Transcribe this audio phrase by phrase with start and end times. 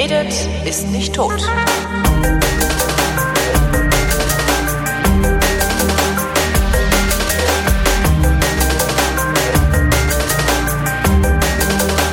[0.00, 0.32] redet,
[0.64, 1.32] ist nicht tot.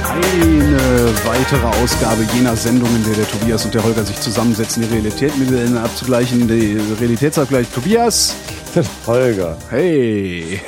[0.09, 4.89] Eine weitere Ausgabe jener Sendung, in der der Tobias und der Holger sich zusammensetzen, die
[4.93, 6.47] Realität miteinander abzugleichen.
[6.47, 7.67] Die Realitätsabgleich.
[7.69, 8.35] Tobias.
[9.07, 9.57] Holger.
[9.69, 10.59] Hey.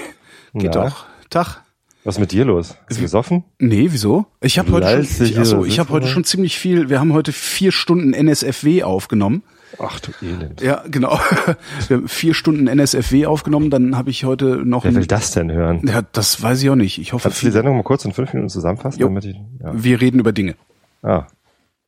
[0.53, 0.83] Geht Na?
[0.85, 1.05] doch.
[1.29, 1.68] Tag.
[2.03, 2.77] Was ist mit dir los?
[2.87, 3.43] Ist gesoffen?
[3.59, 4.25] Nee, wieso?
[4.41, 6.89] Ich habe heute, schon, ich, achso, ich habe heute schon ziemlich viel.
[6.89, 9.43] Wir haben heute vier Stunden NSFW aufgenommen.
[9.77, 10.61] Ach du Elend.
[10.61, 11.19] Ja, genau.
[11.87, 13.69] Wir haben vier Stunden NSFW aufgenommen.
[13.69, 14.83] Dann habe ich heute noch.
[14.83, 15.81] Wer will das denn hören?
[15.85, 16.97] ja, das weiß ich auch nicht.
[16.97, 18.99] Ich hoffe, Kannst du die Sendung mal kurz in fünf Minuten zusammenfassen?
[18.99, 19.07] Jo.
[19.07, 19.71] Damit ich, ja.
[19.73, 20.55] wir reden über Dinge.
[21.03, 21.27] Ah.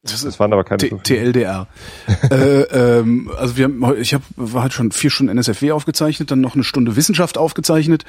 [0.03, 0.89] Das waren aber keine T.
[1.03, 1.67] TLDR.
[2.31, 4.23] äh, ähm, also wir haben, ich habe
[4.55, 8.03] halt schon vier Stunden NSFW aufgezeichnet, dann noch eine Stunde Wissenschaft aufgezeichnet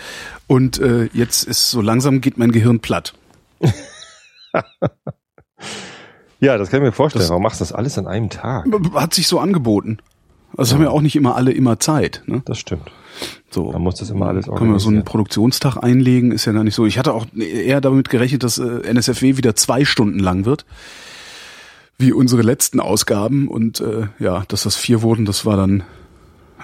[0.47, 3.13] und äh, jetzt ist so langsam geht mein Gehirn platt.
[6.41, 7.23] Ja, das kann ich mir vorstellen.
[7.23, 8.67] Das- Warum machst du das alles an einem Tag?
[8.95, 9.99] Hat sich so angeboten.
[10.57, 12.23] Also haben ja auch nicht immer alle immer Zeit.
[12.27, 12.43] Ne?
[12.45, 12.91] Das stimmt.
[13.51, 13.71] So.
[13.71, 15.05] Man muss das immer alles Können wir so einen organisieren.
[15.05, 16.85] Produktionstag einlegen, ist ja gar nicht so.
[16.85, 20.67] Ich hatte auch eher damit gerechnet, dass äh, NSFW wieder zwei Stunden lang wird,
[22.03, 23.49] wie unsere letzten Ausgaben.
[23.49, 25.83] Und äh, ja, dass das vier wurden, das war dann,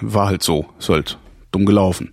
[0.01, 0.67] war halt so.
[0.77, 1.17] Ist halt
[1.51, 2.11] dumm gelaufen.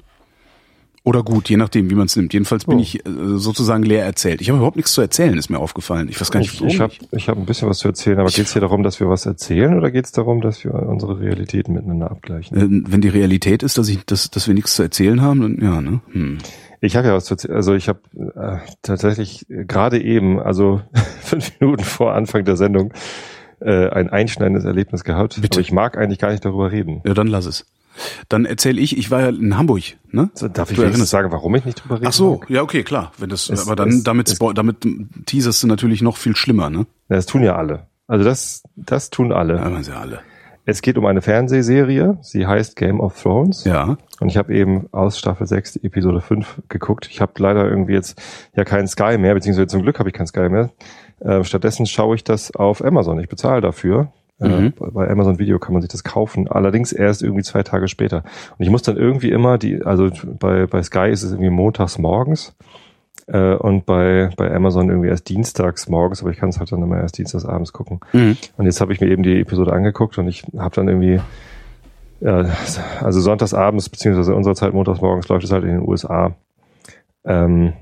[1.05, 2.33] Oder gut, je nachdem, wie man es nimmt.
[2.33, 2.81] Jedenfalls bin Oh.
[2.81, 4.41] ich äh, sozusagen leer erzählt.
[4.41, 6.09] Ich habe überhaupt nichts zu erzählen, ist mir aufgefallen.
[6.09, 6.69] Ich weiß gar nicht, Ich, warum.
[6.75, 8.99] ich habe ich hab ein bisschen was zu erzählen, aber geht es hier darum, dass
[8.99, 12.57] wir was erzählen oder geht es darum, dass wir unsere Realitäten miteinander abgleichen?
[12.87, 15.59] äh, wenn die Realität ist, dass ich, dass, dass wir nichts zu erzählen haben, dann
[15.63, 16.01] ja, ne?
[16.11, 16.39] Hm.
[16.81, 17.37] Ich habe ja was zu.
[17.51, 18.01] Also ich habe
[18.35, 20.83] äh, tatsächlich gerade eben, also
[21.21, 22.93] fünf Minuten vor Anfang der Sendung,
[23.61, 25.41] äh, ein einschneidendes Erlebnis gehabt.
[25.41, 25.57] Bitte.
[25.57, 27.01] Aber ich mag eigentlich gar nicht darüber reden.
[27.07, 27.67] Ja, dann lass es.
[28.29, 30.29] Dann erzähle ich, ich war ja in Hamburg, ne?
[30.35, 32.51] So, Darf ich Du wenigstens erinnerst- sagen, warum ich nicht drüber reden Ach so, mag?
[32.51, 33.13] ja, okay, klar.
[33.17, 34.87] Wenn das, Es- aber dann, es- damit, es- damit
[35.25, 36.81] teaserst du natürlich noch viel schlimmer, ne?
[37.09, 37.87] Ja, Das tun ja alle.
[38.07, 39.57] Also das, das tun alle.
[39.57, 40.21] Ja, man ja alle.
[40.69, 42.19] Es geht um eine Fernsehserie.
[42.23, 43.63] Sie heißt Game of Thrones.
[43.63, 43.97] Ja.
[44.19, 47.07] Und ich habe eben aus Staffel 6 die Episode 5 geguckt.
[47.09, 48.21] Ich habe leider irgendwie jetzt
[48.57, 50.71] ja keinen Sky mehr, beziehungsweise zum Glück habe ich keinen Sky mehr.
[51.21, 53.21] Äh, stattdessen schaue ich das auf Amazon.
[53.21, 54.09] Ich bezahle dafür.
[54.41, 54.49] Mhm.
[54.81, 56.49] Äh, bei Amazon Video kann man sich das kaufen.
[56.49, 58.25] Allerdings erst irgendwie zwei Tage später.
[58.59, 60.11] Und ich muss dann irgendwie immer die, also
[60.41, 62.57] bei, bei Sky ist es irgendwie montags morgens.
[63.27, 66.83] Äh, und bei, bei Amazon irgendwie erst dienstags morgens, aber ich kann es halt dann
[66.83, 68.01] immer erst dienstags abends gucken.
[68.13, 68.37] Mhm.
[68.57, 71.21] Und jetzt habe ich mir eben die Episode angeguckt und ich habe dann irgendwie,
[72.21, 72.47] ja,
[73.03, 76.35] also sonntags abends, beziehungsweise unserer Zeit montags morgens läuft es halt in den USA.
[77.25, 77.73] Ähm,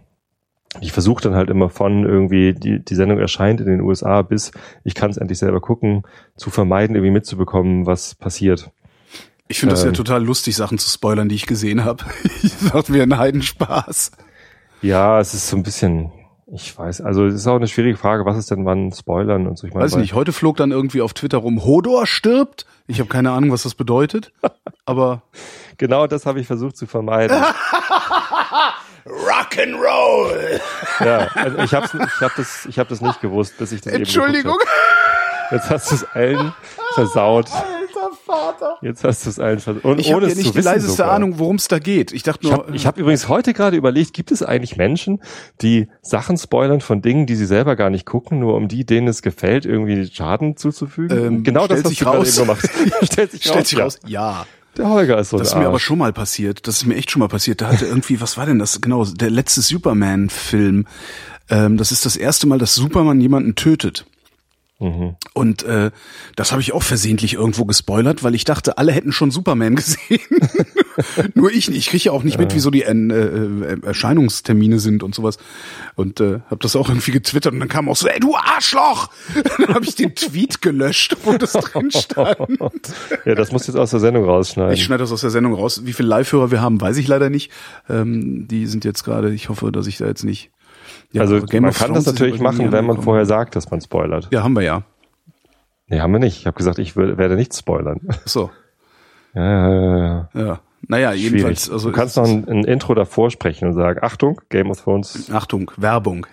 [0.80, 4.50] ich versuche dann halt immer von irgendwie, die, die Sendung erscheint in den USA bis
[4.82, 6.02] ich kann es endlich selber gucken,
[6.36, 8.70] zu vermeiden, irgendwie mitzubekommen, was passiert.
[9.46, 9.94] Ich finde das ja Ähm.
[9.94, 12.02] total lustig, Sachen zu spoilern, die ich gesehen habe.
[12.42, 14.12] Das macht mir einen Heidenspaß.
[14.84, 16.12] Ja, es ist so ein bisschen,
[16.46, 19.56] ich weiß, also es ist auch eine schwierige Frage, was ist denn wann Spoilern und
[19.58, 19.66] so.
[19.66, 22.66] Ich meine, Weiß nicht, heute flog dann irgendwie auf Twitter rum, Hodor stirbt.
[22.86, 24.30] Ich habe keine Ahnung, was das bedeutet.
[24.84, 25.22] Aber
[25.78, 27.34] Genau das habe ich versucht zu vermeiden.
[29.06, 30.60] Rock'n'Roll!
[31.00, 33.92] ja, also ich habe ich hab das, ich hab das nicht gewusst, bis ich das
[33.94, 34.52] Entschuldigung.
[34.60, 34.68] eben
[35.50, 35.52] hab.
[35.52, 36.52] Jetzt hast du es allen
[36.94, 37.48] versaut.
[38.26, 38.76] Vater.
[38.82, 39.84] Jetzt hast du es allen versaut.
[39.84, 41.12] Und Ich habe ohne ja nicht die leiseste sogar.
[41.12, 42.12] Ahnung, worum es da geht.
[42.12, 45.20] Ich dachte Ich nur, habe ich hab übrigens heute gerade überlegt, gibt es eigentlich Menschen,
[45.60, 49.08] die Sachen spoilern von Dingen, die sie selber gar nicht gucken, nur um die, denen
[49.08, 51.16] es gefällt, irgendwie Schaden zuzufügen?
[51.26, 52.38] Ähm, genau das, stellt was sich du gerade raus.
[52.38, 52.68] eben gemacht
[53.00, 53.06] hast.
[53.12, 53.68] stellt sich stellt raus.
[53.68, 54.46] sich raus, ja.
[54.76, 56.66] Der Holger ist so Das ist mir aber schon mal passiert.
[56.66, 57.60] Das ist mir echt schon mal passiert.
[57.60, 58.80] Da hatte irgendwie, was war denn das?
[58.80, 60.86] Genau, der letzte Superman-Film.
[61.50, 64.06] Ähm, das ist das erste Mal, dass Superman jemanden tötet.
[64.80, 65.14] Mhm.
[65.34, 65.92] Und äh,
[66.34, 70.20] das habe ich auch versehentlich irgendwo gespoilert, weil ich dachte, alle hätten schon Superman gesehen.
[71.34, 71.78] Nur ich nicht.
[71.78, 75.38] Ich kriege ja auch nicht mit, wie so die äh, äh, Erscheinungstermine sind und sowas.
[75.94, 79.10] Und äh, habe das auch irgendwie getwittert und dann kam auch so, ey du Arschloch!
[79.58, 82.38] dann habe ich den Tweet gelöscht, wo das drin stand.
[83.24, 84.74] Ja, das musst du jetzt aus der Sendung rausschneiden.
[84.74, 85.82] Ich schneide das aus der Sendung raus.
[85.84, 87.50] Wie viele Live-Hörer wir haben, weiß ich leider nicht.
[87.88, 90.50] Ähm, die sind jetzt gerade, ich hoffe, dass ich da jetzt nicht.
[91.14, 94.28] Ja, also man kann das natürlich machen, wenn man vorher sagt, dass man spoilert.
[94.32, 94.82] Ja, haben wir ja.
[95.86, 96.38] Nee, haben wir nicht.
[96.38, 98.00] Ich habe gesagt, ich will, werde nicht spoilern.
[98.08, 98.50] Ach So,
[99.34, 100.28] Ja, ja, ja, ja.
[100.34, 100.60] ja.
[100.86, 101.62] Naja, jedenfalls.
[101.64, 101.72] Schwierig.
[101.72, 105.30] Also du kannst noch ein, ein Intro davor sprechen und sagen, Achtung, Game of Thrones
[105.32, 106.26] Achtung, Werbung.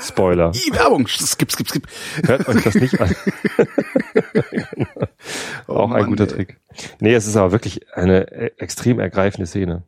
[0.00, 0.50] Spoiler.
[0.54, 1.06] Die Werbung.
[1.08, 1.86] Skip, skip, skip.
[2.24, 3.14] Hört euch das nicht an.
[5.66, 6.28] Auch ein Mann, guter ey.
[6.28, 6.60] Trick.
[7.00, 9.82] Nee, es ist aber wirklich eine e- extrem ergreifende Szene.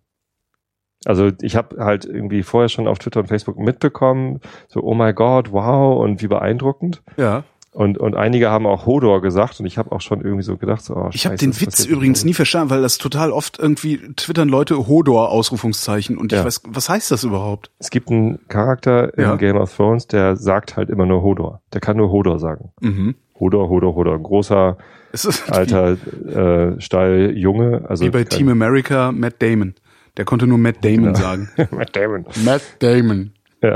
[1.04, 5.12] Also ich habe halt irgendwie vorher schon auf Twitter und Facebook mitbekommen, so oh my
[5.12, 7.02] God, wow und wie beeindruckend.
[7.16, 7.44] Ja.
[7.70, 10.82] Und, und einige haben auch Hodor gesagt und ich habe auch schon irgendwie so gedacht,
[10.82, 14.48] so, oh, Ich habe den Witz übrigens nie verstanden, weil das total oft irgendwie twittern
[14.48, 16.44] Leute Hodor Ausrufungszeichen und ich Ja.
[16.44, 17.70] weiß, was heißt das überhaupt?
[17.78, 19.32] Es gibt einen Charakter Ja.
[19.32, 21.60] in Game of Thrones, der sagt halt immer nur Hodor.
[21.72, 22.70] Der kann nur Hodor sagen.
[22.80, 23.14] Mhm.
[23.38, 24.76] Hodor, Hodor, Hodor, großer,
[25.12, 25.96] Es ist alter,
[26.26, 27.84] äh, steil, Junge.
[27.88, 29.74] Also wie bei Team America Matt Damon.
[30.18, 31.48] Der konnte nur Matt Damon sagen.
[31.70, 32.26] Matt Damon.
[32.44, 33.32] Matt Damon.
[33.62, 33.74] Ja.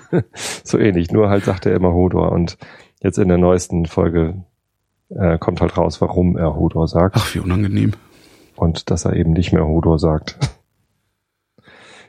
[0.64, 2.56] so ähnlich, nur halt sagt er immer Hodor und
[3.02, 4.44] jetzt in der neuesten Folge
[5.10, 7.92] äh, kommt halt raus, warum er Hodor sagt Ach, wie unangenehm.
[8.56, 10.38] und dass er eben nicht mehr Hodor sagt.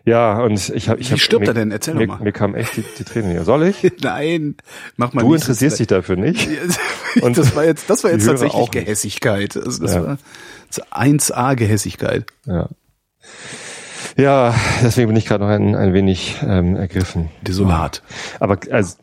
[0.06, 1.72] Ja, und ich habe ich Wie hab, stirbt mir, er denn?
[1.72, 2.20] Erzähl doch mir, mal.
[2.20, 3.46] mir kam echt die, die Tränen hier.
[3.46, 3.90] Soll ich?
[4.02, 4.58] Nein,
[4.98, 5.22] mach mal.
[5.22, 6.50] Du interessierst dich dafür nicht?
[7.22, 8.72] Und das war jetzt, das war jetzt tatsächlich.
[8.72, 9.56] Gehässigkeit.
[9.56, 10.06] Also das Ja.
[10.06, 10.18] war
[10.92, 12.26] 1A Gehässigkeit.
[12.46, 12.68] Ja.
[14.18, 14.54] Ja,
[14.84, 17.30] deswegen bin ich gerade noch ein, ein wenig ähm, ergriffen.
[17.42, 18.04] Desolat.
[18.40, 18.98] Aber also,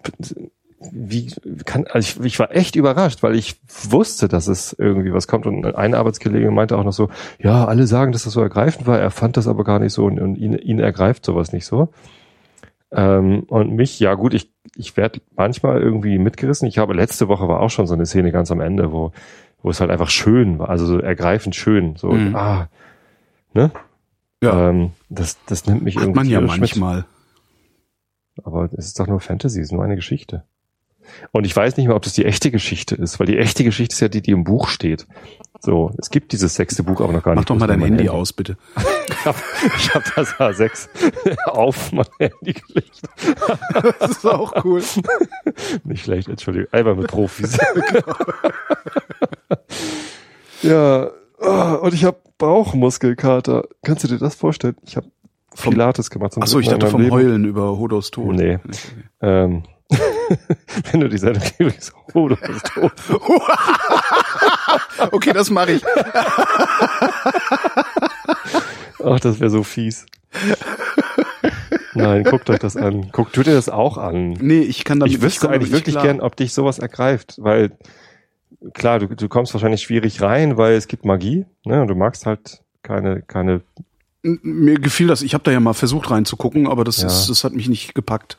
[0.93, 1.32] wie
[1.64, 5.46] kann, also ich, ich war echt überrascht, weil ich wusste, dass es irgendwie was kommt.
[5.46, 8.99] Und ein Arbeitskollege meinte auch noch so, ja, alle sagen, dass das so ergreifend war,
[8.99, 11.88] er fand das aber gar nicht so und, und ihn, ihn ergreift sowas nicht so.
[12.93, 16.67] Ähm, und mich, ja gut, ich, ich werde manchmal irgendwie mitgerissen.
[16.67, 19.12] Ich habe letzte Woche war auch schon so eine Szene ganz am Ende, wo,
[19.62, 21.96] wo es halt einfach schön war, also so ergreifend schön.
[21.96, 22.34] So, Mhm.
[22.34, 22.69] ah,
[23.55, 23.70] ne?
[24.42, 26.48] Ja, Ähm, das, das nimmt mich hat irgendwie man ja mit.
[26.50, 27.04] manchmal.
[28.42, 30.44] Aber es ist doch nur Fantasy, es ist nur eine Geschichte.
[31.32, 33.92] Und ich weiß nicht mal, ob das die echte Geschichte ist, weil die echte Geschichte
[33.94, 35.06] ist ja die, die im Buch steht.
[35.58, 37.50] So, es gibt dieses sechste Buch aber noch gar Mach nicht.
[37.50, 38.56] doch mal dein man Handy aus, bitte.
[39.10, 39.38] Ich habe
[39.76, 40.88] ich hab das A6
[41.46, 43.02] auf mein Handy gelegt.
[43.98, 44.82] Das ist auch cool.
[45.84, 46.72] Nicht schlecht, Entschuldigung.
[46.72, 47.58] Einfach mit Profis.
[50.62, 51.10] ja,
[51.40, 53.64] ah, und ich habe Bauchmuskelkater.
[53.82, 54.76] Kannst du dir das vorstellen?
[54.87, 55.08] Ich habe
[55.56, 56.32] Pilates gemacht.
[56.32, 57.14] zum Achso, ich dachte vom Leben.
[57.14, 58.34] Heulen über Hodos Tod.
[58.34, 58.58] Nee.
[59.20, 59.64] Ähm,
[60.90, 62.92] wenn du die Sendung kriegst, oh, bist tot.
[65.10, 65.82] Okay, das mache ich.
[69.04, 70.06] Ach, das wäre so fies.
[71.94, 73.10] Nein, guckt euch das an.
[73.10, 74.34] Guckt, tut ihr das auch an.
[74.40, 76.04] Nee, ich kann damit Ich wüsste eigentlich wirklich klar.
[76.04, 77.72] gern, ob dich sowas ergreift, weil
[78.74, 81.80] klar, du, du kommst wahrscheinlich schwierig rein, weil es gibt Magie, ne?
[81.82, 83.62] Und du magst halt keine, keine.
[84.22, 85.22] Mir gefiel das.
[85.22, 87.06] Ich habe da ja mal versucht reinzugucken, aber das Ja.
[87.06, 88.38] ist, das hat mich nicht gepackt.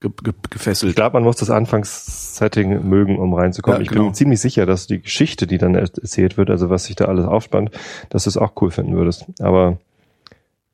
[0.00, 0.94] Ge ge Ich gefesselt.
[0.96, 3.80] glaube, man muss das Anfangssetting mögen, um reinzukommen.
[3.80, 4.04] Ja, ich genau.
[4.04, 7.06] bin ziemlich sicher, dass die Geschichte, die dann er- erzählt wird, also was sich da
[7.06, 7.70] alles aufspannt,
[8.10, 9.24] dass du es auch cool finden würdest.
[9.40, 9.78] Aber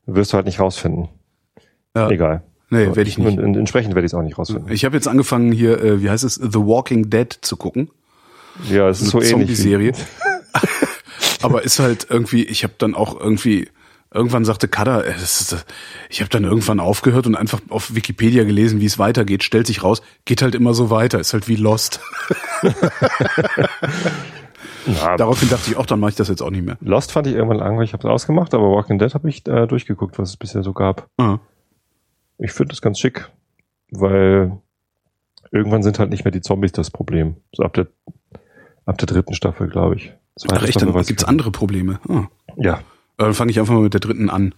[0.07, 1.09] wirst du halt nicht rausfinden.
[1.97, 2.11] Ja.
[2.11, 2.43] Egal.
[2.71, 3.27] Nee, werde ich nicht.
[3.27, 4.71] Und, und entsprechend werde ich es auch nicht rausfinden.
[4.73, 7.91] Ich habe jetzt angefangen hier, äh, wie heißt es, The Walking Dead zu gucken.
[8.69, 9.31] Ja, es ist so ähnlich.
[9.31, 9.93] Zombie-Serie.
[11.43, 13.69] Aber ist halt irgendwie, ich habe dann auch irgendwie,
[14.13, 15.57] irgendwann sagte Kada, äh, äh,
[16.09, 19.43] ich habe dann irgendwann aufgehört und einfach auf Wikipedia gelesen, wie es weitergeht.
[19.43, 21.19] Stellt sich raus, geht halt immer so weiter.
[21.19, 22.01] Ist halt wie Lost.
[24.87, 26.79] Na, Daraufhin dachte ich, auch dann mache ich das jetzt auch nicht mehr.
[26.81, 29.67] Lost fand ich irgendwann langweilig, ich habe es ausgemacht, aber Walking Dead habe ich äh,
[29.67, 31.09] durchgeguckt, was es bisher so gab.
[31.19, 31.39] Ah.
[32.39, 33.29] Ich finde das ganz schick,
[33.91, 34.59] weil
[35.53, 37.37] irgendwann sind halt nicht mehr die Zombies das Problem.
[37.53, 37.89] So ab der
[38.91, 40.13] ab der dritten Staffel, glaube ich.
[40.39, 41.99] Zweite Ach echt, Staffel dann gibt's andere Probleme.
[42.09, 42.25] Ah.
[42.57, 44.55] Ja, Äh, Dann fange ich einfach mal mit der dritten an.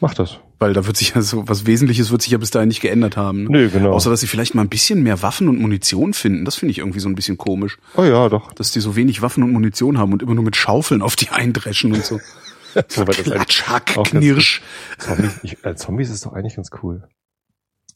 [0.00, 0.38] mach das.
[0.58, 3.16] Weil da wird sich ja so, was Wesentliches wird sich ja bis dahin nicht geändert
[3.16, 3.44] haben.
[3.44, 3.50] Ne?
[3.50, 3.92] Nö, genau.
[3.92, 6.44] Außer, dass sie vielleicht mal ein bisschen mehr Waffen und Munition finden.
[6.44, 7.78] Das finde ich irgendwie so ein bisschen komisch.
[7.96, 8.52] oh ja, doch.
[8.52, 11.30] Dass die so wenig Waffen und Munition haben und immer nur mit Schaufeln auf die
[11.30, 12.18] eindreschen und so.
[12.72, 14.62] Das Klatsch, Hack, Knirsch.
[14.98, 17.02] Zombies, ich, äh, Zombies ist doch eigentlich ganz cool.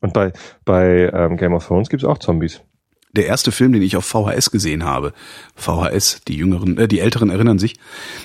[0.00, 0.32] Und bei,
[0.64, 2.60] bei ähm, Game of Thrones gibt's auch Zombies.
[3.16, 5.12] Der erste Film, den ich auf VHS gesehen habe,
[5.54, 7.76] VHS, die Jüngeren, äh, die Älteren erinnern sich,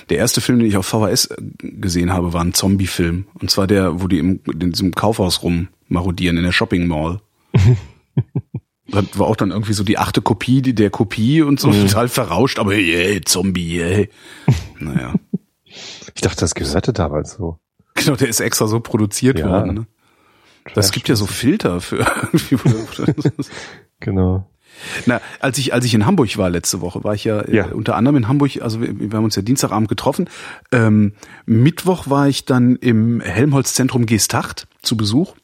[0.08, 3.26] der erste Film, den ich auf VHS gesehen habe, war ein Zombie-Film.
[3.34, 7.20] Und zwar der, wo die im, in diesem Kaufhaus rum marodieren, in der Shopping Mall.
[8.92, 11.86] Das war auch dann irgendwie so die achte Kopie die der Kopie und so, Mhm.
[11.86, 14.06] total verrauscht, aber yeah, Zombie, yeah.
[14.80, 15.14] Naja.
[15.64, 17.58] Ich dachte, das gehörte damals so.
[17.94, 19.48] Genau, der ist extra so produziert Ja.
[19.48, 19.74] worden.
[19.74, 19.86] Ne?
[20.74, 21.98] Das gibt ja so Filter für
[22.32, 22.56] irgendwie.
[24.00, 24.50] Genau.
[25.06, 27.66] Na, als ich als ich in Hamburg war letzte Woche, war ich ja, Ja.
[27.68, 28.60] Äh, unter anderem in Hamburg.
[28.62, 30.28] Also wir, wir haben uns ja Dienstagabend getroffen.
[30.72, 31.12] Ähm,
[31.46, 35.34] Mittwoch war ich dann im Helmholtz-Zentrum Geesthacht zu Besuch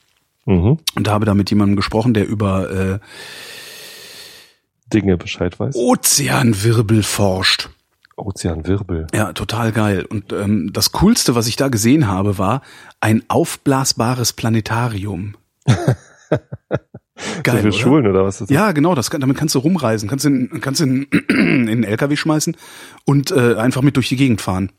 [0.49, 0.79] Mhm.
[0.95, 2.99] und habe da mit jemandem gesprochen, der über äh,
[4.93, 5.75] Dinge Bescheid weiß.
[5.75, 7.69] Ozeanwirbel forscht.
[8.17, 9.09] Ozeanwirbel.
[9.13, 10.05] Ja, total geil.
[10.05, 12.63] Und ähm, das Coolste, was ich da gesehen habe, war
[13.01, 15.35] ein aufblasbares Planetarium.
[17.43, 17.73] Geil, für oder?
[17.77, 18.55] Schulen oder was ist das?
[18.55, 22.17] Ja, genau, das kann, damit kannst du rumreisen, kannst in, kannst in, in den LKW
[22.17, 22.57] schmeißen
[23.05, 24.71] und äh, einfach mit durch die Gegend fahren.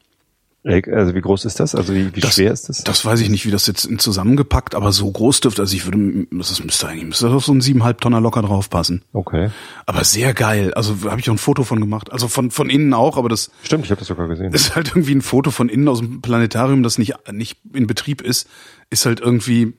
[0.63, 1.75] Also wie groß ist das?
[1.75, 2.83] Also wie, wie Das- schwer ist das?
[2.83, 6.27] Das weiß ich nicht, wie das jetzt zusammengepackt, aber so groß dürfte, also ich würde,
[6.31, 9.03] das müsste eigentlich, müsste doch so ein siebeneinhalb Tonner locker draufpassen.
[9.13, 9.49] Okay.
[9.85, 10.73] Aber sehr geil.
[10.73, 12.11] Also habe ich auch ein Foto von gemacht.
[12.11, 14.51] Also von, von innen auch, aber das Stimmt, ich habe das sogar gesehen.
[14.53, 18.21] ist halt irgendwie ein Foto von innen aus dem Planetarium, das nicht, nicht in Betrieb
[18.21, 18.49] ist,
[18.89, 19.73] ist halt irgendwie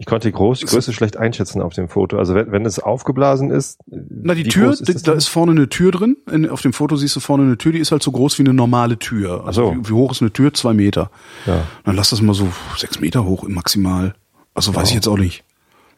[0.00, 2.18] Ich konnte die Groß Größe schlecht einschätzen auf dem Foto.
[2.18, 3.78] Also wenn, wenn es aufgeblasen ist.
[3.86, 6.16] Na, die Tür, ist die, da ist vorne eine Tür drin.
[6.32, 8.42] In, auf dem Foto siehst du vorne eine Tür, die ist halt so groß wie
[8.44, 9.44] eine normale Tür.
[9.44, 9.74] Also so.
[9.76, 10.54] wie, wie hoch ist eine Tür?
[10.54, 11.10] Zwei Meter.
[11.44, 11.64] Ja.
[11.84, 14.14] Dann lass das mal so sechs Meter hoch maximal.
[14.54, 15.44] Also weiß ich jetzt auch nicht.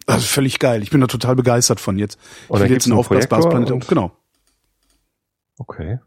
[0.07, 0.83] Also völlig geil.
[0.83, 2.19] Ich bin da total begeistert von jetzt.
[2.47, 3.71] Ich will jetzt einen einen aufblasbares Projektor Planet.
[3.85, 4.11] und- Genau.
[5.59, 6.01] Okay.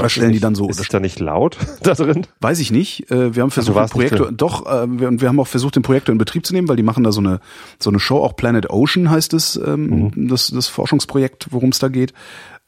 [0.00, 2.26] Da ist stellen es die dann so- Ist es da nicht laut da drin?
[2.40, 3.10] Weiß ich nicht.
[3.10, 5.82] Äh, wir haben versucht, nicht Projektor, doch, äh, wir, und wir haben auch versucht, den
[5.82, 7.40] Projektor in Betrieb zu nehmen, weil die machen da so eine,
[7.78, 10.28] so eine Show, auch Planet Ocean heißt es, ähm, Mhm.
[10.28, 12.12] das, das Forschungsprojekt, worum es da geht.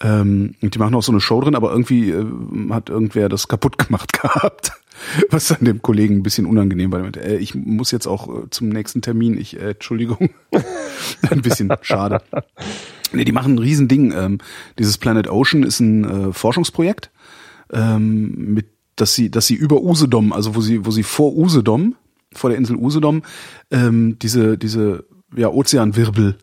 [0.02, 2.25] Ähm, und die machen auch so eine Show drin, aber irgendwie äh,
[2.71, 4.73] hat irgendwer das kaputt gemacht gehabt.
[5.31, 7.04] Was dann dem Kollegen ein bisschen unangenehm war.
[7.16, 9.37] Äh, ich muss jetzt auch äh, zum nächsten Termin.
[9.38, 10.31] Ich, äh, Entschuldigung.
[11.31, 12.23] ein bisschen schade.
[13.12, 14.12] Nee, die machen ein Riesending.
[14.12, 14.38] Ähm,
[14.78, 17.11] dieses Planet Ocean ist ein äh, Forschungsprojekt,
[17.73, 21.97] ähm, mit, dass sie, dass sie über Usedom, also wo sie, wo sie vor Usedom,
[22.33, 23.23] vor der Insel Usedom,
[23.71, 25.04] ähm, diese, diese,
[25.37, 26.37] ja, Ozeanwirbel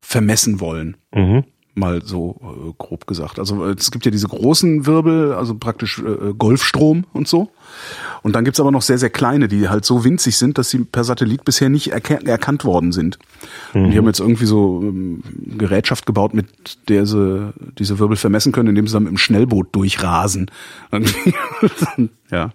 [0.00, 0.96] vermessen wollen.
[1.14, 1.44] Mhm.
[1.74, 3.38] Mal so äh, grob gesagt.
[3.38, 7.50] Also es gibt ja diese großen Wirbel, also praktisch äh, Golfstrom und so.
[8.24, 10.78] Und dann gibt's aber noch sehr, sehr kleine, die halt so winzig sind, dass sie
[10.78, 13.18] per Satellit bisher nicht erkannt worden sind.
[13.74, 15.22] Und die haben jetzt irgendwie so ähm,
[15.58, 16.46] Gerätschaft gebaut, mit
[16.88, 20.50] der sie diese Wirbel vermessen können, indem sie dann mit dem Schnellboot durchrasen.
[22.30, 22.50] Ja.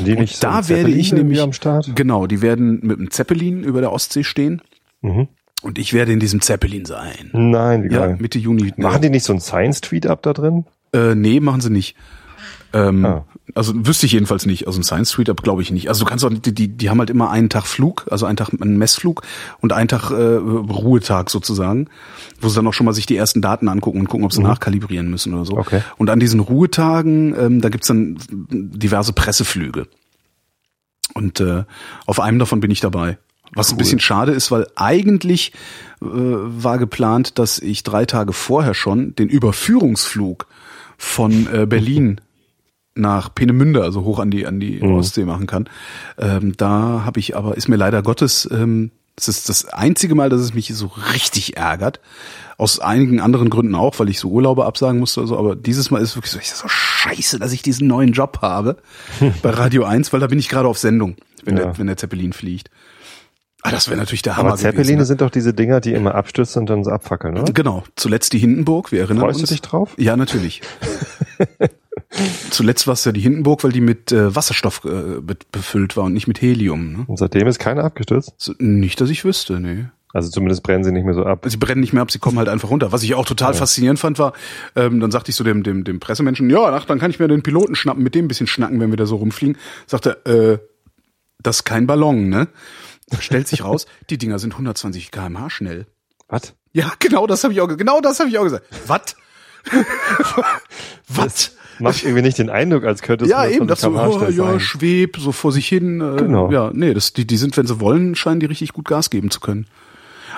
[0.00, 1.94] Nicht da so werde ich nämlich am Start?
[1.94, 4.60] genau, die werden mit einem Zeppelin über der Ostsee stehen
[5.00, 5.28] Mhm.
[5.62, 7.30] und ich werde in diesem Zeppelin sein.
[7.32, 8.16] Nein, wie Ja, geil.
[8.20, 8.72] Mitte Juni.
[8.76, 10.64] Machen die nicht so einen Science-Tweet-Up da drin?
[10.92, 11.94] Äh, nee, machen sie nicht.
[12.72, 13.24] Ähm, Ah.
[13.54, 14.66] Also wüsste ich jedenfalls nicht.
[14.66, 15.88] Also ein Science Street Up glaube ich nicht.
[15.88, 18.36] Also du kannst auch die, die, die haben halt immer einen Tag Flug, also einen
[18.36, 19.22] Tag einen Messflug
[19.60, 21.88] und einen Tag äh, Ruhetag sozusagen,
[22.40, 24.42] wo sie dann auch schon mal sich die ersten Daten angucken und gucken, ob sie
[24.42, 25.54] nachkalibrieren müssen oder so.
[25.54, 25.60] Mhm.
[25.60, 25.82] Okay.
[25.96, 29.88] Und an diesen Ruhetagen, ähm, da gibt's dann diverse Presseflüge.
[31.14, 31.64] Und äh,
[32.06, 33.18] auf einem davon bin ich dabei.
[33.54, 35.52] Was ein bisschen schade ist, weil eigentlich
[36.02, 40.46] äh, war geplant, dass ich drei Tage vorher schon den Überführungsflug
[40.98, 42.20] von äh, Berlin
[42.98, 45.68] nach Peenemünde, also hoch an die an die Ostsee machen kann.
[46.18, 50.28] Ähm, da habe ich aber ist mir leider Gottes ähm, das ist das einzige Mal,
[50.28, 51.98] dass es mich so richtig ärgert.
[52.56, 55.20] Aus einigen anderen Gründen auch, weil ich so Urlaube absagen musste.
[55.20, 58.12] Also, aber dieses Mal ist wirklich so, ich sag so scheiße, dass ich diesen neuen
[58.12, 58.76] Job habe
[59.42, 61.64] bei Radio 1, weil da bin ich gerade auf Sendung, wenn, Ja.
[61.64, 62.70] der, wenn der Zeppelin fliegt.
[63.62, 64.98] Ah, das wäre natürlich der Hammer Aber Zeppeline gewesen.
[64.98, 65.04] ne?
[65.04, 67.52] sind doch diese Dinger, die immer abstürzen und dann so abfackeln, oder?
[67.52, 69.48] Genau, zuletzt die Hindenburg, wir erinnern Freust uns.
[69.48, 69.94] du dich drauf?
[69.98, 70.60] Ja, natürlich.
[72.50, 76.04] zuletzt war es ja die Hindenburg, weil die mit äh, Wasserstoff äh, be befüllt war
[76.04, 76.92] und nicht mit Helium.
[76.92, 77.04] Ne?
[77.06, 78.32] Und seitdem ist keiner abgestürzt.
[78.38, 79.86] So, nicht, dass ich wüsste, nee.
[80.14, 81.44] Also zumindest brennen sie nicht mehr so ab.
[81.46, 82.92] Sie brennen nicht mehr ab, sie kommen halt einfach runter.
[82.92, 84.32] Was ich auch total faszinierend fand, war,
[84.74, 87.28] ähm, dann sagte ich so dem, dem, dem Pressemenschen, ja, ach, dann kann ich mir
[87.28, 89.58] den Piloten schnappen, mit dem ein bisschen schnacken, wenn wir da so rumfliegen.
[89.86, 90.58] Sagte, äh,
[91.42, 92.48] das ist kein Ballon, ne?
[93.20, 95.86] Stellt sich raus, die Dinger sind 120 kmh schnell.
[96.26, 96.54] Was?
[96.72, 98.64] Ja, genau das habe ich auch, ge- genau das habe ich auch gesagt.
[98.86, 99.14] Was?
[101.08, 101.52] Was?
[101.80, 104.32] Macht irgendwie nicht den Eindruck, als könnte es Ja, eben, 20 das so, oh, ja,
[104.50, 104.60] sein.
[104.60, 106.00] schweb, so vor sich hin.
[106.00, 106.50] Äh, Genau.
[106.50, 109.30] Ja, nee, das, die, die sind, wenn sie wollen, scheinen die richtig gut Gas geben
[109.30, 109.66] zu können.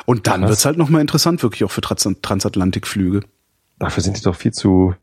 [0.07, 0.51] Und dann Krass.
[0.51, 3.21] wird's halt nochmal interessant, wirklich auch für Trans Transatlantikflüge.
[3.79, 4.95] Dafür sind die doch viel zu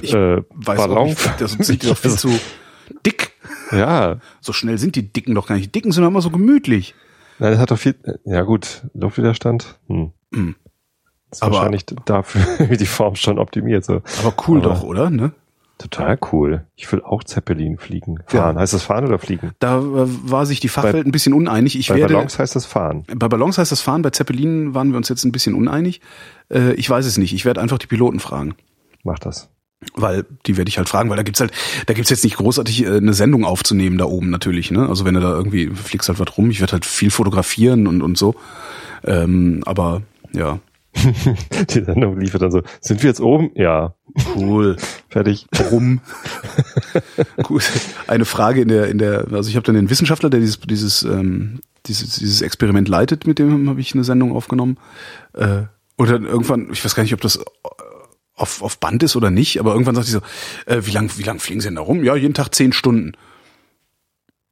[0.00, 0.98] Ich äh, Weiß Ballon.
[0.98, 2.30] auch nicht, das sind die doch viel zu
[3.06, 3.32] dick.
[3.72, 5.66] Ja, So schnell sind die Dicken doch gar nicht.
[5.66, 6.94] Die Dicken sind doch immer so gemütlich.
[7.38, 7.94] Nein, das hat doch viel.
[8.24, 9.78] Ja gut, Luftwiderstand.
[9.88, 10.12] Hm.
[10.34, 10.54] Hm.
[11.30, 13.84] Ist Aber- wahrscheinlich dafür die Form schon optimiert.
[13.84, 14.02] So.
[14.22, 15.10] Aber cool Aber- doch, oder?
[15.10, 15.32] Ne?
[15.78, 16.66] Total cool.
[16.76, 18.18] Ich will auch Zeppelin fliegen.
[18.26, 18.58] Fahren.
[18.58, 19.52] Heißt das fahren oder fliegen?
[19.60, 21.78] Da äh, war sich die Fachwelt ein bisschen uneinig.
[21.78, 23.04] Ich Bei werde, Ballons heißt das fahren.
[23.16, 26.02] Bei Ballons heißt das Fahren, bei Zeppelinen waren wir uns jetzt ein bisschen uneinig.
[26.52, 27.32] Äh, ich weiß es nicht.
[27.32, 28.56] Ich werde einfach die Piloten fragen.
[29.04, 29.48] Mach das.
[29.94, 31.52] Weil die werde ich halt fragen, weil da gibt's halt,
[31.86, 34.86] da gibt's jetzt nicht großartig äh, eine Sendung aufzunehmen da oben natürlich, ne?
[34.86, 38.02] Also wenn du da irgendwie fliegst halt was rum, ich werde halt viel fotografieren und
[38.02, 38.34] und so.
[39.02, 40.02] Ähm, aber
[40.34, 40.58] ja,
[40.94, 42.62] Die Sendung liefert dann so.
[42.80, 43.50] Sind wir jetzt oben?
[43.54, 43.94] Ja.
[44.36, 44.76] cool.
[45.08, 45.46] Fertig.
[45.52, 46.00] Warum?
[47.48, 47.60] Cool.
[48.06, 51.02] Eine Frage in der in der, also ich habe dann den Wissenschaftler, der dieses dieses
[51.04, 54.78] ähm, dieses, dieses Experiment leitet, mit dem habe ich eine Sendung aufgenommen.
[55.34, 55.62] Äh,
[55.96, 57.40] oder irgendwann, ich weiß gar nicht, ob das
[58.34, 60.20] auf, auf Band ist oder nicht, aber irgendwann sagt sie so,
[60.66, 62.04] äh, wie lang, wie lang fliegen sie denn da rum?
[62.04, 63.12] Ja, jeden Tag zehn Stunden.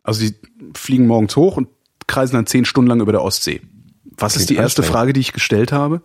[0.02, 0.34] Also die
[0.74, 1.68] fliegen morgens hoch und
[2.06, 3.60] kreisen dann zehn Stunden lang über der Ostsee.
[4.04, 4.82] Was ist Klingt die erste.
[4.82, 6.02] Frage, die ich gestellt habe?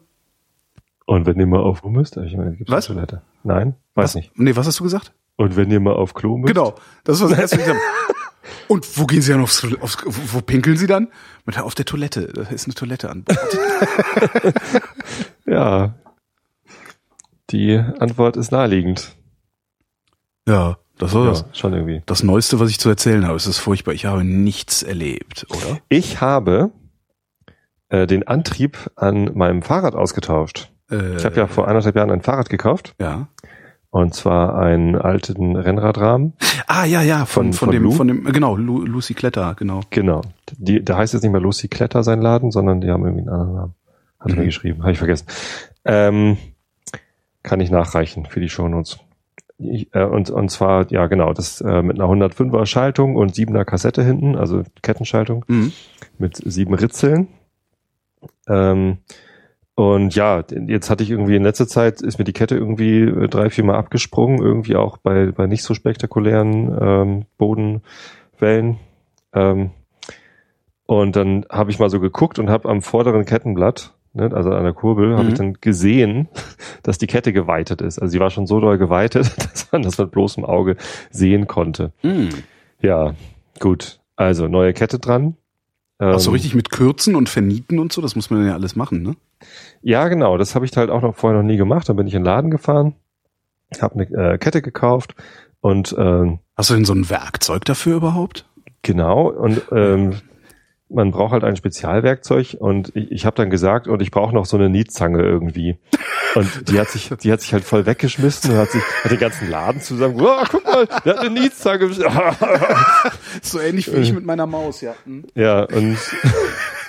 [1.06, 2.18] Und wenn ihr mal auf Klo müsst?
[2.18, 2.90] Ich meine, gibt's Was?
[2.90, 3.22] eine Toilette?
[3.44, 3.76] Nein?
[3.96, 4.32] Weiß was, nicht.
[4.40, 5.14] Nee, was hast du gesagt?
[5.36, 6.54] Und wenn ihr mal auf Klo müsst?
[6.54, 8.18] Genau, das war das erste, was gesagt habe.
[8.68, 11.10] Und wo gehen Sie dann aufs, aufs wo, pinkeln Sie dann?
[11.46, 12.28] Mit, auf der Toilette.
[12.34, 13.40] Da ist eine Toilette an Bord.
[15.46, 15.96] Ja.
[17.50, 19.16] Die Antwort ist naheliegend.
[20.48, 21.46] Ja, Das war ja, das.
[21.54, 22.02] schon irgendwie.
[22.06, 23.94] Das Neueste, was ich zu erzählen habe, es ist furchtbar.
[23.94, 25.80] Ich habe nichts erlebt, oder?
[25.90, 26.72] Ich habe
[27.90, 30.72] äh, den Antrieb an meinem Fahrrad ausgetauscht.
[30.92, 32.96] Äh, Ich habe ja vor anderthalb Jahren ein Fahrrad gekauft.
[33.00, 33.28] ja.
[33.90, 36.34] Und zwar einen alten Rennradrahmen.
[36.66, 37.92] Ah, ja, ja, von, Von- von, von dem, Lou?
[37.92, 39.82] von dem, genau, Lu, Lucy Kletter, genau.
[39.92, 40.22] Genau.
[40.58, 43.30] Die, da heißt jetzt nicht mehr Lucy Kletter sein Laden, sondern die haben irgendwie einen
[43.30, 43.74] anderen Namen.
[44.20, 44.40] Hat er Mhm.
[44.40, 45.28] mir geschrieben, habe ich vergessen.
[45.86, 46.38] Ähm,
[47.44, 48.98] kann ich nachreichen für die Shownotes.
[49.60, 53.64] Ich, äh, und, und zwar, ja genau, das äh, mit einer 105er Schaltung und 7er
[53.64, 55.72] Kassette hinten, also Kettenschaltung Mhm.
[56.18, 57.28] mit sieben Ritzeln.
[58.48, 58.98] Ähm,
[59.76, 63.28] und ja, jetzt hatte ich irgendwie in letzter Zeit ist mir die Kette irgendwie äh,
[63.28, 68.78] drei, vier Mal abgesprungen, irgendwie auch bei, bei nicht so spektakulären ähm, Bodenwellen.
[69.34, 69.72] Ähm,
[70.86, 74.64] und dann habe ich mal so geguckt und habe am vorderen Kettenblatt, ne, also an
[74.64, 75.30] der Kurbel, habe Mhm.
[75.30, 76.28] ich dann gesehen,
[76.84, 78.00] dass die Kette geweitet ist.
[78.00, 80.76] Also sie war schon so doll geweitet, dass man das mit bloßem Auge
[81.10, 81.94] sehen konnte.
[82.04, 82.30] Mhm.
[82.82, 83.16] Ja,
[83.60, 84.00] gut.
[84.16, 85.36] Also neue Kette dran.
[86.00, 88.76] Ach so Ähm, richtig mit Kürzen und Vernieten und so, das muss man ja alles
[88.76, 89.16] machen, ne?
[89.82, 90.38] Ja, genau.
[90.38, 91.88] Das habe ich halt auch noch vorher noch nie gemacht.
[91.90, 92.96] Dann bin ich in den Laden gefahren,
[93.82, 95.16] habe eine äh, Kette gekauft
[95.62, 98.46] und ähm, Hast du denn so ein Werkzeug dafür überhaupt?
[98.82, 100.16] genau und ähm,
[100.94, 104.46] man braucht halt ein Spezialwerkzeug und ich, ich habe dann gesagt und ich brauche noch
[104.46, 105.78] so eine Nietzange irgendwie
[106.36, 109.20] und die hat sich die hat sich halt voll weggeschmissen und hat sich hat den
[109.20, 111.90] ganzen Laden zusammen oh, guck mal der hat eine Nietzange
[113.42, 114.94] So ähnlich wie ich mit meiner Maus, ja.
[115.06, 115.26] Hm.
[115.36, 115.98] ja und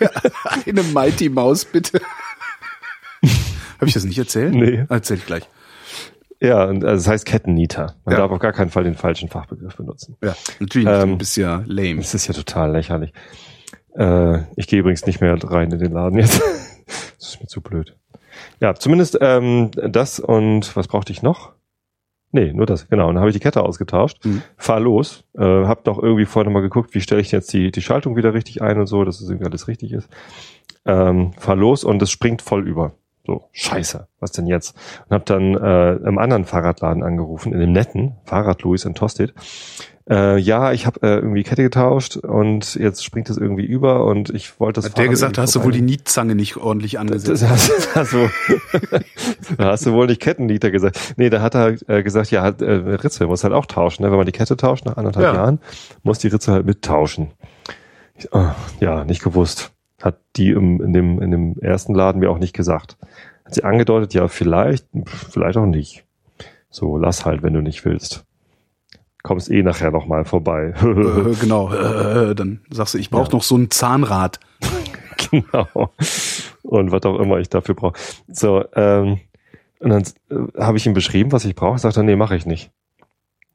[0.67, 2.01] Eine Mighty Maus, bitte.
[3.23, 4.55] Habe ich das nicht erzählt?
[4.55, 4.85] Nee.
[4.89, 5.45] Erzähl ich gleich.
[6.41, 8.19] ja und also das heißt Kettennieter man Ja.
[8.21, 10.89] darf auf gar keinen Fall den falschen Fachbegriff benutzen Ja, natürlich.
[10.89, 11.97] Ähm, du bist ja lame.
[11.97, 13.13] Das ist ja total lächerlich.
[13.97, 16.41] Äh, ich gehe übrigens nicht mehr rein in den Laden jetzt.
[17.19, 17.97] das ist mir zu blöd.
[18.61, 21.53] Ja, zumindest ähm, das und was brauchte ich noch?
[22.33, 23.09] Nee, nur das, genau.
[23.09, 24.43] Und dann habe ich die Kette ausgetauscht, Mhm.
[24.57, 27.71] fahr los, äh, hab noch irgendwie vorher noch mal geguckt, wie stelle ich jetzt die,
[27.71, 30.09] die Schaltung wieder richtig ein und so, dass es irgendwie alles richtig ist.
[30.85, 32.93] Ähm, fahr los und es springt voll über.
[33.25, 34.77] So, scheiße, was denn jetzt?
[35.09, 39.33] Und habe dann äh, im anderen Fahrradladen angerufen, in dem netten Fahrrad Louis in Tosted.
[40.09, 44.29] Äh, ja, ich habe äh, irgendwie Kette getauscht und jetzt springt es irgendwie über und
[44.29, 47.43] ich wollte das Hat der gesagt, hast du wohl die Nietzange nicht ordentlich angesetzt?
[47.43, 48.29] das hast, du,
[49.57, 51.15] da hast du wohl nicht Kettenlieter gesagt.
[51.17, 54.03] Nee, da hat er äh, gesagt, ja, hat, äh, Ritze muss halt auch tauschen.
[54.03, 54.11] Ne?
[54.11, 55.35] Wenn man die Kette tauscht nach anderthalb Ja.
[55.35, 55.59] Jahren,
[56.03, 57.31] muss die Ritze halt mittauschen.
[58.15, 59.73] Ich, oh, ja, nicht gewusst.
[60.03, 62.99] Hat die im, in, dem, in dem ersten Laden mir auch nicht gesagt.
[63.47, 64.87] Hat sie angedeutet, ja, vielleicht,
[65.31, 66.05] vielleicht auch nicht.
[66.69, 68.27] So, lass halt, wenn du nicht willst.
[69.25, 70.75] Kommst eh nachher noch mal vorbei.
[70.83, 71.73] äh, genau.
[71.73, 74.39] Äh, dann sagst du, ich brauche noch so ein Zahnrad.
[75.31, 75.93] genau.
[76.63, 77.99] Und was auch immer ich dafür brauche.
[78.29, 79.21] So, ähm,
[79.81, 81.79] und dann äh, habe ich ihm beschrieben, was ich brauche.
[81.79, 82.71] Sagt er, nee, mache ich nicht.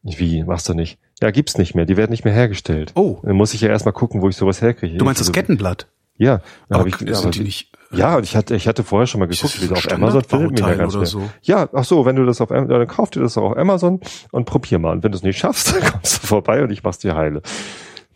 [0.03, 0.97] Ich, Wie, machst du nicht?
[1.21, 1.86] Ja, gibt's nicht mehr.
[1.86, 2.93] Die werden nicht mehr hergestellt.
[2.95, 4.97] Oh, Dann muss ich ja erstmal gucken, wo ich sowas herkriege.
[4.97, 5.88] du meinst das Also, Kettenblatt?
[6.17, 6.41] Ja.
[6.69, 9.28] Aber ich, sind aber, die nicht ja, und ich hatte, ich hatte vorher schon mal
[9.28, 11.30] geguckt, wie auf Amazon findet mich ja ganz oder so?
[11.41, 13.99] Ja, ach so, wenn du das auf Am- dann kauf dir das auch auf Amazon
[14.32, 14.91] und probier mal.
[14.91, 17.41] Und wenn du es nicht schaffst, dann kommst du vorbei und ich mach's dir heile.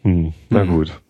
[0.03, 0.69] Hm, na Mhm.
[0.69, 1.01] gut.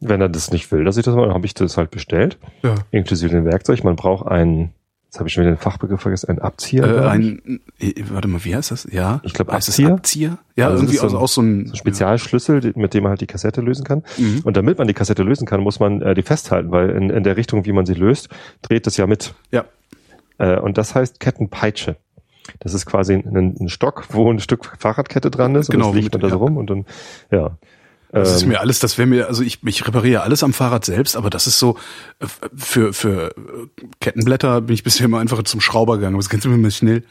[0.00, 2.38] Wenn er das nicht will, dass ich das mache, dann habe ich das halt bestellt
[2.62, 2.74] Ja.
[2.92, 3.82] inklusive dem Werkzeug.
[3.84, 4.70] Man braucht einen,
[5.08, 6.84] jetzt habe ich schon wieder den Fachbegriff vergessen, einen Abzieher.
[6.84, 8.86] Äh, ein, äh, warte mal, wie heißt das?
[8.90, 9.20] Ja.
[9.24, 9.92] Ich glaub, heißt es Abzieher?
[9.94, 10.38] Abzieher?
[10.56, 13.10] Ja, Also irgendwie so also ein- auch so ein, so ein Spezialschlüssel, mit dem man
[13.10, 14.02] halt die Kassette lösen kann.
[14.18, 14.40] Mhm.
[14.44, 17.22] Und damit man die Kassette lösen kann, muss man äh, die festhalten, weil in, in
[17.24, 18.28] der Richtung, wie man sie löst,
[18.62, 19.34] dreht das ja mit.
[19.50, 19.64] Ja.
[20.38, 21.96] Äh, und das heißt Kettenpeitsche.
[22.60, 26.02] Das ist quasi ein, ein Stock, wo ein Stück Fahrradkette dran ist Genau, und das
[26.02, 26.34] liegt da so ja.
[26.34, 26.86] rum und dann,
[27.30, 27.56] ja.
[28.10, 30.84] Das ist Ähm, mir alles, das wäre mir, also ich, ich repariere alles am Fahrrad
[30.84, 31.76] selbst, aber das ist so,
[32.20, 33.32] äh, für, für äh,
[34.00, 36.70] Kettenblätter bin ich bisher immer einfach zum Schrauber gegangen, aber das kennst du mir mal
[36.70, 37.02] schnell.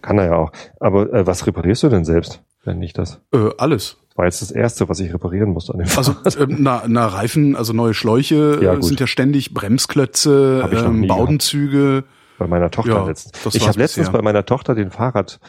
[0.00, 0.52] kann er ja auch.
[0.80, 3.20] Aber äh, was reparierst du denn selbst, wenn nicht das?
[3.34, 3.96] Äh, alles.
[4.14, 6.38] War jetzt das Erste, was ich reparieren musste an dem Also Fahrrad.
[6.40, 12.04] ähm, na, na Reifen, also neue Schläuche Ja, äh, sind ja ständig, Bremsklötze, ähm, Baudenzüge.
[12.38, 13.54] bei meiner Tochter Ja, letztens.
[13.54, 15.40] Ich habe letztens bei meiner Tochter den Fahrrad,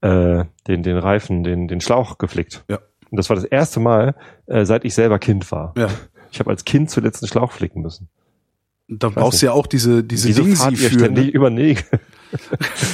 [0.00, 2.64] äh, den, den Reifen, den, den Schlauch geflickt.
[2.68, 2.78] Ja.
[3.10, 4.14] Und das war das erste Mal,
[4.46, 5.74] äh, seit ich selber Kind war.
[5.76, 5.88] Ja.
[6.30, 8.08] Ich habe als Kind zuletzt einen Schlauch flicken müssen.
[8.88, 10.98] Da brauchst du ja auch diese, diese Wieso Dinge fahrt ihr für.
[10.98, 11.30] ständig Ne?
[11.30, 11.84] über Nägel?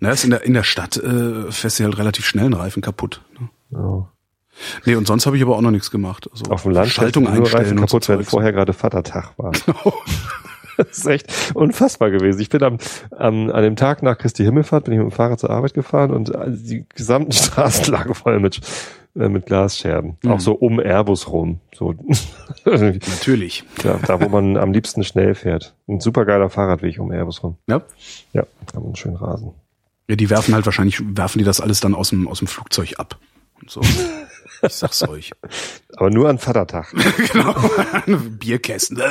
[0.00, 2.82] Na, ist in der, in der Stadt äh, fährst du halt relativ schnell einen Reifen
[2.82, 3.22] kaputt.
[3.40, 3.48] Ne?
[3.70, 4.08] Ja.
[4.84, 6.28] Nee, und sonst habe ich aber auch noch nichts gemacht.
[6.32, 8.28] Also Auf dem Land Schaltung einstellen Reifen kaputt, Zeugs.
[8.30, 9.52] vorher gerade Vatertag war.
[10.76, 12.40] Das ist echt unfassbar gewesen.
[12.40, 12.78] Ich bin am,
[13.16, 16.10] am, an dem Tag nach Christi Himmelfahrt bin ich mit dem Fahrrad zur Arbeit gefahren
[16.10, 18.60] und die gesamten Straßen lagen voll mit,
[19.14, 20.18] äh, mit Glasscherben.
[20.22, 20.30] Mhm.
[20.30, 21.60] Auch so um Airbus rum.
[21.74, 21.94] So,
[22.64, 23.64] Natürlich.
[23.82, 25.74] ja, da, wo man am liebsten schnell fährt.
[25.88, 27.56] Ein supergeiler Fahrradweg um Airbus rum.
[27.68, 27.82] Ja.
[28.32, 29.52] Ja, haben einen schönen Rasen.
[30.08, 32.94] Ja, die werfen halt wahrscheinlich, werfen die das alles dann aus dem, aus dem Flugzeug
[32.98, 33.18] ab.
[33.60, 33.80] Und so.
[34.62, 35.32] Ich sag's euch.
[35.96, 36.92] Aber nur an Vatertag.
[37.32, 37.54] genau.
[38.38, 39.02] Bierkästen.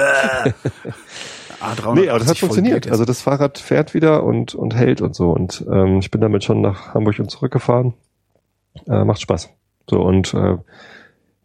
[1.74, 1.82] Äh.
[1.82, 2.90] A380 Nee, aber das hat funktioniert.
[2.90, 5.32] Also das Fahrrad fährt wieder und, und hält und so.
[5.32, 7.94] Und ähm, ich bin damit schon nach Hamburg und zurückgefahren.
[8.88, 9.50] Äh, macht Spaß.
[9.90, 10.58] So, und äh,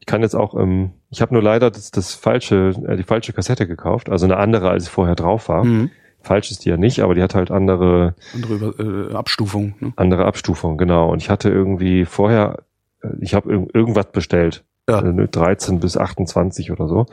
[0.00, 3.32] ich kann jetzt auch, ähm, ich habe nur leider das, das falsche, äh, die falsche
[3.32, 5.64] Kassette gekauft, also eine andere, als ich vorher drauf war.
[5.64, 5.90] Mhm.
[6.22, 9.74] Falsch ist die ja nicht, aber die hat halt andere, Andere äh, Abstufung.
[9.80, 9.92] Ne?
[9.96, 11.10] andere Abstufung, genau.
[11.10, 12.62] Und ich hatte irgendwie vorher,
[13.02, 14.64] äh, ich habe irg irgendwas bestellt.
[14.88, 15.00] Ja.
[15.00, 17.06] Äh, 13 bis 28 oder so.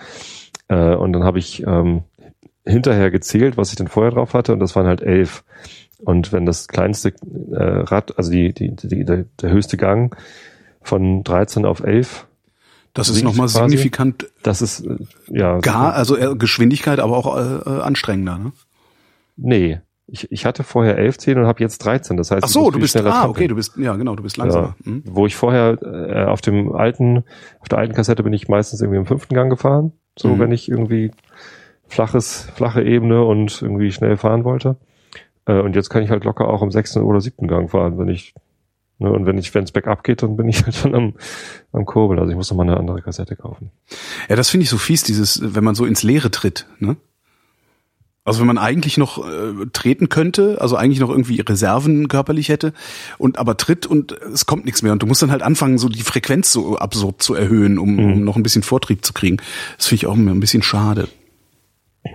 [0.68, 2.04] Äh, und dann habe ich ähm,
[2.68, 5.44] hinterher gezählt, was ich denn vorher drauf hatte, und das waren halt elf.
[6.00, 10.16] Und wenn das kleinste äh, Rad, also die, die, die, der, der höchste Gang
[10.82, 12.28] von 13 auf 11,
[12.94, 14.98] Das ist nochmal signifikant das ist äh,
[15.30, 18.38] ja gar, also äh, Geschwindigkeit, aber auch äh, äh, anstrengender.
[18.38, 18.52] Ne?
[19.38, 19.80] nee.
[20.10, 22.16] Ich, ich hatte vorher 11 Zählen und habe jetzt 13.
[22.16, 24.78] Das heißt, Ach so, du bist, ah, okay, du bist, ja genau, du bist langsamer.
[24.86, 25.04] Hm?
[25.06, 27.26] wo ich vorher äh, auf dem alten,
[27.60, 30.40] auf der alten Kassette bin ich meistens irgendwie im fünften Gang gefahren, so Mhm.
[30.40, 31.12] wenn ich irgendwie
[31.88, 34.78] flaches, flache Ebene und irgendwie schnell fahren wollte.
[35.46, 38.10] Äh, und jetzt kann ich halt locker auch im sechsten oder siebten Gang fahren, wenn
[38.10, 38.34] ich,
[39.00, 41.14] ne, und wenn ich, wenn es bergab geht, dann bin ich halt schon am,
[41.72, 42.20] am Kurbel.
[42.20, 43.72] Also ich muss noch mal eine andere Kassette kaufen.
[44.30, 46.98] Ja, das finde ich so fies, dieses, wenn man so ins Leere tritt, ne?
[48.28, 52.74] Also wenn man eigentlich noch äh, treten könnte, also eigentlich noch irgendwie Reserven körperlich hätte
[53.18, 55.88] und aber tritt und es kommt nichts mehr und du musst dann halt anfangen, so
[55.88, 59.38] die Frequenz so absurd zu erhöhen, um, um noch ein bisschen Vortrieb zu kriegen.
[59.78, 61.08] Das finde ich auch immer ein bisschen schade.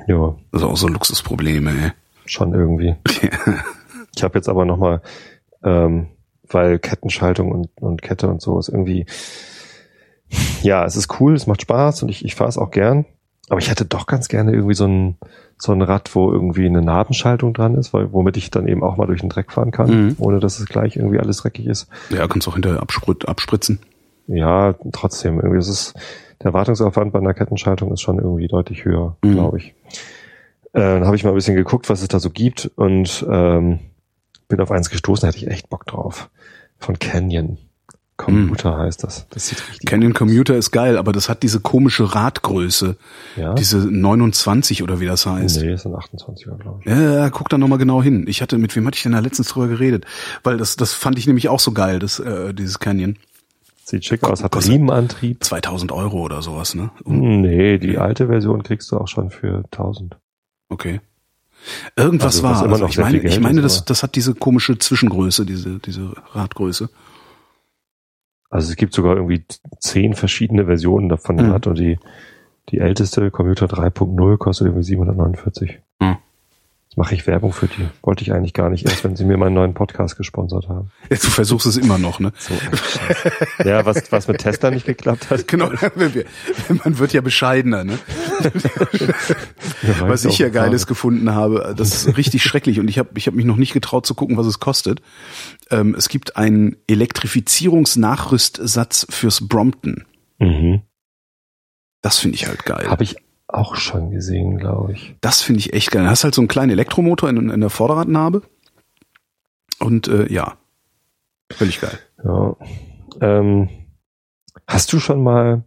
[0.07, 1.91] Ja, Das ist auch so Luxusprobleme, ey.
[2.27, 2.95] schon irgendwie.
[4.15, 5.01] Ich habe jetzt aber noch mal,
[5.65, 6.09] ähm,
[6.47, 9.07] weil Kettenschaltung und, und Kette und so ist irgendwie,
[10.63, 13.07] ja, es ist cool, es macht Spaß und ich, ich fahre es auch gern.
[13.49, 15.17] Aber ich hätte doch ganz gerne irgendwie so ein,
[15.59, 18.97] so ein Rad, wo irgendwie eine Nabenschaltung dran ist, weil, womit ich dann eben auch
[18.97, 20.17] mal durch den Dreck fahren kann, Mhm.
[20.19, 21.89] ohne dass es gleich irgendwie alles dreckig ist.
[22.11, 23.81] Ja, kannst auch hinterher absprit, abspritzen.
[24.27, 25.95] Ja, trotzdem, irgendwie ist es,
[26.45, 29.33] der Wartungsaufwand bei einer Kettenschaltung ist schon irgendwie deutlich höher, Mhm.
[29.33, 29.75] glaube ich.
[30.75, 33.81] Äh, dann habe ich mal ein bisschen geguckt, was es da so gibt und ähm,
[34.49, 36.31] bin auf eins gestoßen, da hätte ich echt Bock drauf.
[36.79, 37.59] Von Canyon.
[38.19, 39.27] Computer heißt das.
[39.31, 42.97] Das sieht richtig Canyon Commuter ist geil, aber das hat diese komische Radgröße,
[43.37, 43.55] Ja?
[43.55, 45.61] diese 29 oder wie das heißt.
[45.61, 46.87] Nee, ist ein 28er, glaube ich.
[46.87, 48.27] Ja, ja, guck da nochmal genau hin.
[48.29, 50.05] Ich hatte, mit wem hatte ich denn da letztens drüber geredet?
[50.45, 53.17] Weil das, das fand ich nämlich auch so geil, das, äh, dieses Canyon.
[53.85, 55.43] Sieht schick aus, hat Riemenantrieb.
[55.45, 56.91] 2000 Euro oder sowas, ne?
[57.05, 60.17] Um, Nee, die alte Version kriegst du auch schon für 1000.
[60.69, 61.01] Okay.
[61.97, 65.79] Irgendwas Also, war, also ich meine, ich meine, das, das hat diese komische Zwischengröße, diese,
[65.79, 66.89] diese Radgröße.
[68.51, 69.45] Also es gibt sogar irgendwie
[69.79, 71.53] zehn verschiedene Versionen davon Mhm.
[71.53, 71.99] und die,
[72.71, 75.81] die älteste Computer 3.0 kostet irgendwie 749.
[76.93, 77.89] Jetzt mache ich Werbung für die.
[78.03, 80.91] Wollte ich eigentlich gar nicht, erst wenn sie mir meinen neuen Podcast gesponsert haben.
[81.11, 82.35] Ja, Du versuchst es immer noch, ne?
[82.37, 82.53] So
[83.65, 85.49] ja, was, was mit Tesla nicht geklappt hat.
[85.49, 87.99] Genau, man wird ja bescheidener, ne?
[90.01, 93.33] Was ich ja Geiles gefunden habe, das ist richtig schrecklich und ich habe ich hab
[93.33, 95.01] mich noch nicht getraut zu gucken, was es kostet.
[95.71, 100.05] Ähm, es gibt einen Elektrifizierungsnachrüstsatz fürs Brompton.
[100.39, 100.83] Mhm.
[102.03, 102.91] Das finde ich halt geil.
[102.91, 103.17] Habe ich
[103.53, 105.15] auch schon gesehen, glaube ich.
[105.21, 106.05] Das finde ich echt geil.
[106.05, 108.43] Du hast halt so einen kleinen Elektromotor in, in der Vorderradnabe.
[109.79, 110.57] Und äh, ja,
[111.51, 111.99] völlig geil.
[112.25, 112.57] Ja.
[113.21, 113.69] Ähm,
[114.67, 115.65] hast du schon mal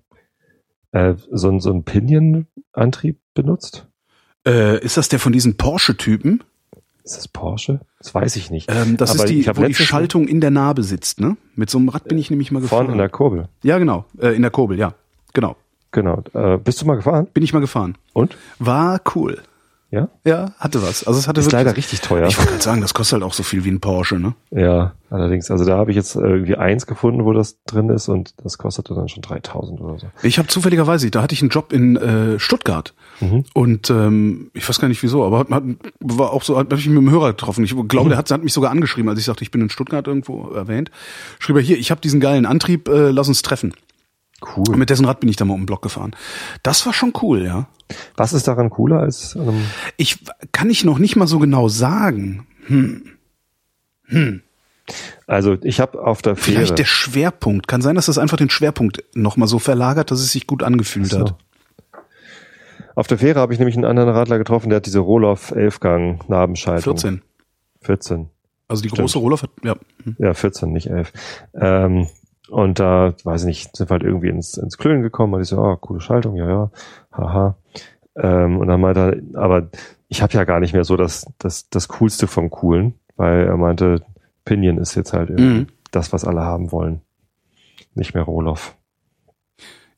[0.91, 3.87] äh, so, so einen Pinion-Antrieb benutzt?
[4.47, 6.43] Äh, ist das der von diesen Porsche-Typen?
[7.03, 7.81] Ist das Porsche?
[7.99, 8.71] Das weiß ich nicht.
[8.71, 11.37] Ähm, das Aber ist die, ich wo die Schaltung in der Narbe sitzt, ne?
[11.53, 12.85] Mit so einem Rad bin ich nämlich mal gefahren.
[12.85, 13.47] Vorne in der Kurbel.
[13.61, 14.05] ja, genau.
[14.17, 14.95] Äh, in der Kurbel, ja.
[15.33, 15.55] Genau.
[15.95, 16.21] Genau.
[16.33, 17.27] Äh, bist du mal gefahren?
[17.33, 17.97] Bin ich mal gefahren.
[18.13, 18.35] Und?
[18.59, 19.41] War cool.
[19.91, 20.09] Ja?
[20.25, 21.07] Ja, hatte was.
[21.07, 22.27] Also es hatte Ist wirklich, leider richtig teuer.
[22.27, 24.33] Ich wollte gerade sagen, das kostet halt auch so viel wie ein Porsche, ne?
[24.51, 25.49] Ja, allerdings.
[25.51, 28.93] Also da habe ich jetzt irgendwie eins gefunden, wo das drin ist und das kostete
[28.93, 30.07] dann schon 3000 oder so.
[30.21, 33.45] Ich habe zufälligerweise, da hatte ich einen Job in äh, Stuttgart Mhm.
[33.53, 35.63] und ähm, ich weiß gar nicht wieso, aber hat, hat,
[36.01, 37.63] war auch so, hat hab ich mich mit dem Hörer getroffen.
[37.63, 40.05] Ich glaube, der hat, hat mich sogar angeschrieben, als ich sagte, ich bin in Stuttgart
[40.05, 40.91] irgendwo erwähnt.
[41.39, 43.73] Schrieb er hier, ich habe diesen geilen Antrieb, äh, lass uns treffen.
[44.41, 44.77] Und Cool.
[44.77, 46.15] mit dessen Rad bin ich da mal um den Block gefahren.
[46.61, 47.67] Das war schon cool, ja.
[48.17, 49.61] Was ist daran cooler als einem
[49.97, 50.19] Ich
[50.51, 52.45] kann ich noch nicht mal so genau sagen.
[55.27, 56.57] Also ich habe auf der Fähre.
[56.57, 57.67] Vielleicht der Schwerpunkt.
[57.67, 60.63] Kann sein, dass das einfach den Schwerpunkt noch mal so verlagert, dass es sich gut
[60.63, 61.19] angefühlt So.
[61.21, 61.35] hat.
[62.95, 65.79] Auf der Fähre habe ich nämlich einen anderen Radler getroffen, der hat diese Rohloff 11
[65.81, 66.95] Gang Nabenschaltung.
[66.97, 67.21] 14.
[67.81, 68.29] 14.
[68.67, 69.01] Also die Stimmt.
[69.01, 69.75] große Roller, ja.
[70.03, 70.15] Hm.
[70.17, 71.11] Ja, 14, nicht 11.
[71.59, 72.07] Ähm,
[72.49, 75.47] und da, weiß ich nicht, sind wir halt irgendwie ins, ins Klönen gekommen und ich
[75.47, 76.71] so, ah, coole Schaltung, ja, ja,
[77.11, 77.57] haha.
[78.17, 79.69] Ähm, und dann meinte er, aber
[80.07, 83.57] ich habe ja gar nicht mehr so das, das, das Coolste vom Coolen, weil er
[83.57, 84.01] meinte,
[84.45, 85.67] Pinion ist jetzt halt irgendwie Mhm.
[85.91, 87.01] das, was alle haben wollen.
[87.95, 88.75] Nicht mehr Roloff.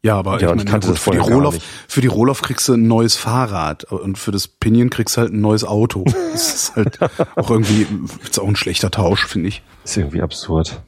[0.04, 1.66] Ja, aber Ja, ich ich meine, kannte gut, das für, die Roloff, nicht.
[1.88, 5.34] für die Roloff kriegst du ein neues Fahrrad und für das Pinion kriegst du halt
[5.34, 6.06] ein neues Auto.
[6.32, 7.00] Das ist halt
[7.36, 7.88] auch irgendwie,
[8.24, 9.64] ist auch ein schlechter Tausch, finde ich.
[9.84, 10.82] Ist irgendwie absurd.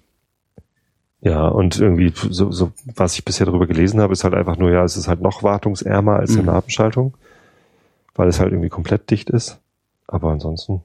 [1.21, 4.71] Ja, und irgendwie, so, so, was ich bisher darüber gelesen habe, ist halt einfach nur,
[4.71, 6.45] ja, es ist halt noch wartungsärmer als eine Mhm.
[6.47, 7.13] Nabenschaltung,
[8.15, 9.59] weil es halt irgendwie komplett dicht ist.
[10.07, 10.81] Aber ansonsten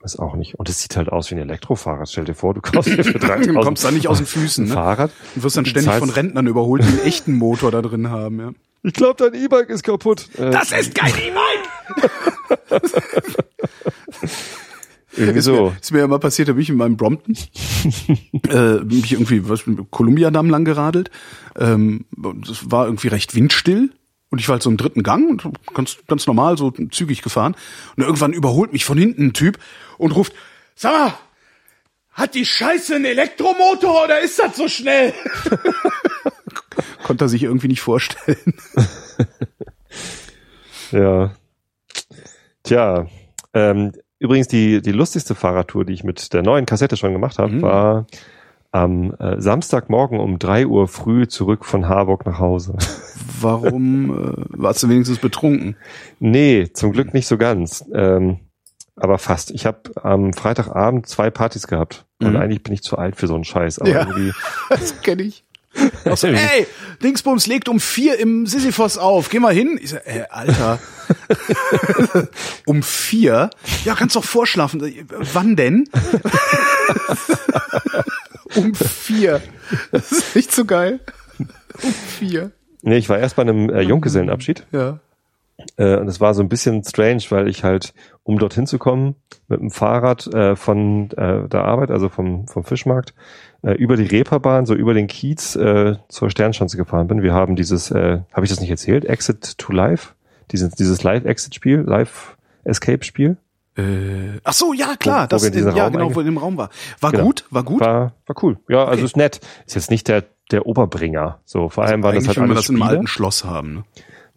[0.00, 0.58] weiß auch nicht.
[0.58, 2.08] Und es sieht halt aus wie ein Elektrofahrrad.
[2.10, 4.66] Stell dir vor, du kaufst dir für 3000 Du kommst da nicht aus den Füßen,
[4.66, 4.74] ne?
[4.74, 5.12] Fahrrad.
[5.36, 8.50] Du wirst dann ständig von Rentnern überholt, die einen echten Motor da drin haben, ja.
[8.82, 10.28] Ich glaube, dein E-Bike ist kaputt.
[10.36, 12.10] Äh, ist kein E-Bike!
[15.16, 15.70] irgendwie Ist, so.
[15.70, 17.36] mir, ist mir ja mal passiert, da bin ich in meinem Brompton,
[18.48, 21.10] äh, bin ich irgendwie was mit Columbia-Damm lang geradelt.
[21.56, 23.90] Ähm, das war irgendwie recht windstill.
[24.30, 27.54] Und ich war halt so im dritten Gang und ganz, ganz normal, so zügig gefahren.
[27.96, 29.58] Und irgendwann überholt mich von hinten ein Typ
[29.96, 30.32] und ruft,
[30.74, 31.14] sag mal,
[32.12, 35.12] hat die Scheiße einen Elektromotor oder ist das so schnell?
[37.04, 38.54] Konnte er sich irgendwie nicht vorstellen.
[40.94, 41.34] Ja.
[42.62, 43.08] Tja,
[43.52, 43.92] ähm,
[44.24, 47.62] übrigens die, die lustigste Fahrradtour, die ich mit der neuen Kassette schon gemacht habe, Mhm.
[47.62, 48.06] war
[48.72, 52.74] am äh, Samstagmorgen um drei Uhr früh zurück von Harburg nach Hause.
[53.40, 55.76] Warum äh, warst du wenigstens betrunken?
[56.18, 57.84] nee, zum Glück nicht so ganz.
[57.94, 58.38] Ähm,
[58.96, 59.50] aber fast.
[59.50, 62.04] Ich habe am Freitagabend zwei Partys gehabt.
[62.22, 62.36] Und Mhm.
[62.36, 63.78] eigentlich bin ich zu alt für so einen Scheiß.
[63.80, 64.00] Aber Ja.
[64.06, 64.32] irgendwie,
[64.70, 65.43] Das kenne ich.
[66.04, 66.66] Auch so, ey,
[67.02, 69.28] Dingsbums legt um vier im Sisyphos auf.
[69.28, 69.78] Geh mal hin.
[69.80, 70.78] Ich sag, ey, Alter.
[72.66, 73.50] um vier?
[73.84, 75.06] Ja, kannst doch vorschlafen.
[75.32, 75.88] Wann denn?
[78.54, 79.42] um vier.
[79.90, 81.00] Das ist nicht so geil.
[81.82, 82.52] Um vier.
[82.82, 84.66] nee, ich war erst bei einem äh, Junggesellenabschied.
[84.72, 85.00] Ja.
[85.76, 89.16] Äh, und es war so ein bisschen strange, weil ich halt, um dorthin zu kommen,
[89.48, 93.14] mit dem Fahrrad äh, von äh, der Arbeit, also vom, vom Fischmarkt,
[93.64, 97.22] äh, über die Reeperbahn, so über den Kiez äh, zur Sternschanze gefahren bin.
[97.22, 99.04] Wir haben dieses, äh, habe ich das nicht erzählt?
[99.04, 100.14] Exit to Live?
[100.52, 103.36] Dieses, dieses Live-Exit-Spiel, Live-Escape-Spiel.
[103.76, 105.20] Äh, ach so, ja, klar.
[105.22, 106.70] Wo- wo das, wir in ja, Raum genau, wo in dem Raum war.
[107.00, 107.24] War Genau.
[107.24, 107.44] gut?
[107.50, 107.80] War gut?
[107.80, 108.58] War, war cool.
[108.68, 109.04] Ja, also Okay.
[109.04, 109.40] ist nett.
[109.66, 111.40] Ist jetzt nicht der, der Oberbringer.
[111.44, 112.84] So, vor allem waren das Eigentlich halt man alles das Spiele.
[112.88, 113.74] alten Schloss haben.
[113.74, 113.84] Ne?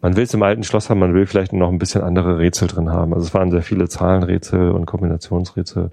[0.00, 2.68] Man will es im alten Schloss haben, man will vielleicht noch ein bisschen andere Rätsel
[2.68, 3.12] drin haben.
[3.12, 5.90] Also es waren sehr viele Zahlenrätsel und Kombinationsrätsel.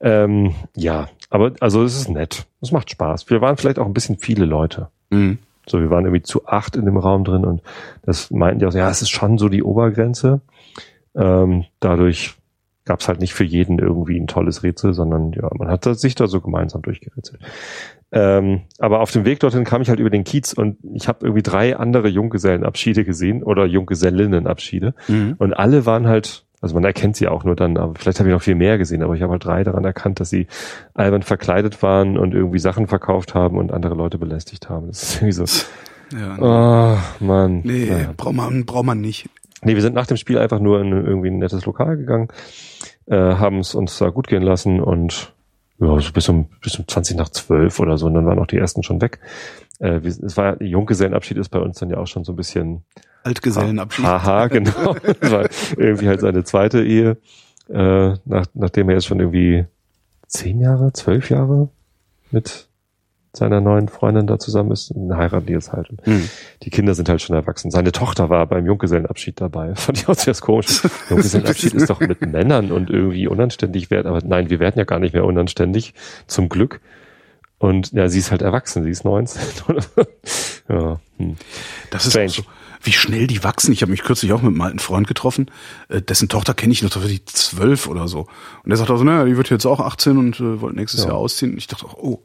[0.00, 2.46] Ähm, ja, aber also es ist nett.
[2.60, 3.30] Es macht Spaß.
[3.30, 4.88] Wir waren vielleicht auch ein bisschen viele Leute.
[5.10, 5.38] Mhm.
[5.66, 7.62] So, wir waren irgendwie zu acht in dem Raum drin und
[8.02, 10.40] das meinten die auch, so, ja, es ist schon so die Obergrenze.
[11.14, 12.34] Ähm, dadurch
[12.84, 16.14] gab es halt nicht für jeden irgendwie ein tolles Rätsel, sondern ja, man hat sich
[16.16, 17.40] da so gemeinsam durchgerätselt.
[18.10, 21.24] Ähm, aber auf dem Weg dorthin kam ich halt über den Kiez und ich habe
[21.24, 25.36] irgendwie drei andere Junggesellenabschiede gesehen oder Junggesellinnenabschiede Mhm.
[25.38, 28.34] und alle waren halt, also man erkennt sie auch nur dann, aber vielleicht habe ich
[28.34, 30.46] noch viel mehr gesehen, aber ich habe halt drei daran erkannt, dass sie
[30.94, 34.88] albern verkleidet waren und irgendwie Sachen verkauft haben und andere Leute belästigt haben.
[34.88, 35.44] Das ist irgendwie so,
[36.16, 36.98] Ja.
[37.20, 37.60] oh Mann.
[37.64, 38.12] Nee, Naja.
[38.16, 39.28] braucht man, braucht man nicht.
[39.62, 42.28] Nee, wir sind nach dem Spiel einfach nur in irgendwie ein nettes Lokal gegangen,
[43.06, 45.32] äh, haben es uns da gut gehen lassen und
[45.78, 48.46] ja, so bis um, bis um 20 nach 12 oder so und dann waren auch
[48.46, 49.18] die ersten schon weg.
[49.78, 52.84] Äh, wir, es war, Junggesellenabschied ist bei uns dann ja auch schon so ein bisschen
[53.22, 54.04] Altgesellenabschied.
[54.04, 54.94] Haha, genau.
[54.94, 57.16] Das war irgendwie halt seine zweite Ehe,
[57.68, 59.66] äh, nach, nachdem er jetzt schon irgendwie
[60.26, 61.68] zehn Jahre, zwölf Jahre
[62.30, 62.68] mit
[63.32, 65.88] seiner neuen Freundin da zusammen ist, heiraten die jetzt halt.
[66.02, 66.28] Hm.
[66.62, 67.70] Die Kinder sind halt schon erwachsen.
[67.70, 69.74] Seine Tochter war beim Junggesellenabschied dabei.
[69.76, 70.82] Fand ich auch sehr komisch.
[71.08, 74.06] Junggesellenabschied ist doch mit Männern und irgendwie unanständig wert.
[74.06, 75.94] Aber nein, wir werden ja gar nicht mehr unanständig.
[76.26, 76.80] Zum Glück.
[77.58, 78.82] Und ja, sie ist halt erwachsen.
[78.82, 79.42] Sie ist 19.
[80.68, 81.36] ja, hm.
[81.90, 82.30] Das ist Strange.
[82.30, 82.42] auch so,
[82.82, 83.72] wie schnell die wachsen.
[83.72, 85.50] Ich habe mich kürzlich auch mit einem alten Freund getroffen,
[85.88, 88.20] äh, dessen Tochter kenne ich noch, da die zwölf oder so.
[88.62, 91.08] Und der sagt also, naja, die wird jetzt auch 18 und äh, wollte nächstes Ja.
[91.10, 91.52] Jahr ausziehen.
[91.52, 92.22] Und ich dachte, auch, oh,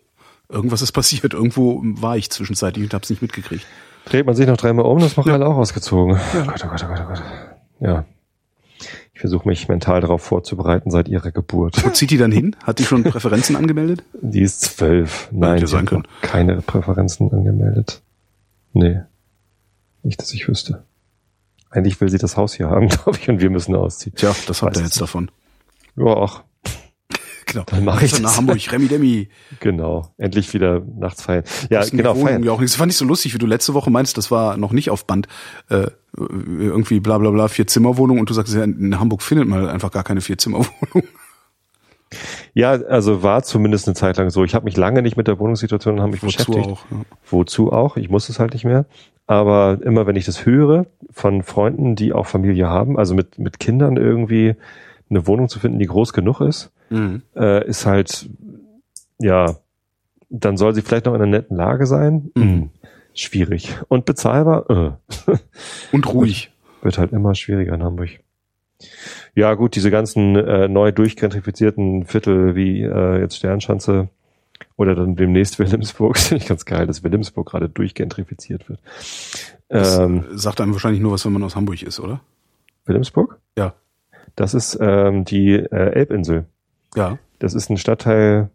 [0.49, 1.33] irgendwas ist passiert.
[1.33, 3.65] Irgendwo war ich zwischenzeitlich und habe es nicht mitgekriegt.
[4.05, 6.15] Dreht man sich noch dreimal um, das machen alle auch ausgezogen.
[6.17, 7.23] Oh Gott, oh Gott, oh Gott, oh Gott.
[7.79, 8.05] Ja.
[9.13, 11.83] Ich versuche mich mental darauf vorzubereiten seit ihrer Geburt.
[11.83, 12.55] Wo zieht die dann hin?
[12.63, 14.03] Hat die schon Präferenzen angemeldet?
[14.21, 15.29] Die ist zwölf.
[15.31, 18.01] Nein, die hat keine Präferenzen angemeldet.
[18.73, 18.99] Nee.
[20.05, 20.83] Nicht, dass ich wüsste.
[21.71, 24.15] Eigentlich will sie das Haus hier haben, glaube ich, und wir müssen ausziehen.
[24.15, 25.31] Tja, das ihr es jetzt davon.
[25.95, 26.43] Ja, auch.
[27.47, 27.63] Genau.
[27.67, 28.37] Dann mach ich Also nach das.
[28.37, 29.29] Hamburg, Remi Demi.
[29.59, 30.11] Genau.
[30.17, 31.43] Endlich wieder nachts feiern.
[31.69, 32.43] Ja, Das genau, feiern.
[32.43, 32.73] Ja auch nicht.
[32.73, 35.05] Das fand ich so lustig, wie du letzte Woche meinst, das war noch nicht auf
[35.05, 35.27] Band.
[35.69, 35.87] Äh,
[36.17, 39.69] irgendwie bla bla bla, vier Zimmerwohnung und du sagst, ja, in Hamburg findet man halt
[39.69, 41.07] einfach gar keine vier Zimmerwohnung.
[42.55, 44.43] Ja, also war zumindest eine Zeit lang so.
[44.43, 46.67] Ich habe mich lange nicht mit der Wohnungssituation haben mich Wozu beschäftigt.
[46.67, 46.85] auch.
[46.91, 47.01] Ja.
[47.29, 47.95] Wozu auch?
[47.95, 48.85] Ich muss es halt nicht mehr.
[49.27, 53.59] Aber immer wenn ich das höre von Freunden, die auch Familie haben, also mit, mit
[53.59, 54.55] Kindern irgendwie
[55.09, 57.23] eine Wohnung zu finden, die groß genug ist, Mhm.
[57.35, 58.29] äh, ist halt
[59.19, 59.55] ja,
[60.29, 62.31] dann soll sie vielleicht noch in einer netten Lage sein.
[62.35, 62.69] Mhm.
[63.13, 63.75] Schwierig.
[63.87, 64.69] Und bezahlbar?
[64.69, 65.31] Äh.
[65.91, 66.51] Und ruhig.
[66.81, 68.09] Wird halt immer schwieriger in Hamburg.
[69.33, 74.09] Ja, gut, diese ganzen äh, neu durchgentrifizierten Viertel wie äh, jetzt Sternschanze
[74.77, 78.79] oder dann demnächst Wilhelmsburg, finde ich ganz geil, dass Wilhelmsburg gerade durchgentrifiziert wird.
[79.69, 82.21] Das Ähm, sagt einem wahrscheinlich nur was, wenn man aus Hamburg ist, oder?
[82.85, 83.39] Wilhelmsburg?
[83.57, 83.73] Ja.
[84.35, 86.45] Das ist ähm, die äh, Elbinsel.
[86.95, 87.17] Ja.
[87.39, 88.49] Das ist ein Stadtteil,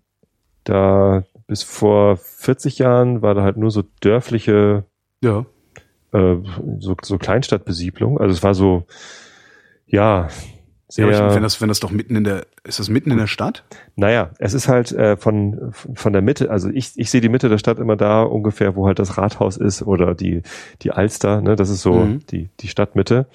[0.64, 4.84] da bis vor 40 Jahren war da halt nur so dörfliche,
[5.22, 5.46] Ja.
[6.12, 6.36] äh,
[6.78, 8.18] so, so Kleinstadtbesiedlung.
[8.20, 8.86] Also es war so,
[9.86, 10.28] ja, Ja,
[10.88, 13.26] sehr, ich, wenn das, wenn das doch mitten in der, ist das mitten in der
[13.26, 13.64] Stadt?
[13.96, 17.50] naja, es ist halt äh, von, von der Mitte, also ich, ich sehe die Mitte
[17.50, 20.42] der Stadt immer da ungefähr, wo halt das Rathaus ist oder die,
[20.80, 22.20] die Alster, ne, das ist so Mhm.
[22.30, 23.26] die, die Stadtmitte.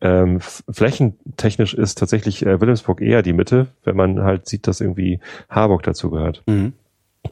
[0.00, 5.20] Ähm, flächentechnisch ist tatsächlich äh, Wilhelmsburg eher die Mitte, wenn man halt sieht, dass irgendwie
[5.48, 6.42] Harburg dazu gehört.
[6.46, 6.72] Mhm.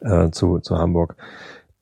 [0.01, 1.15] äh, zu, zu Hamburg.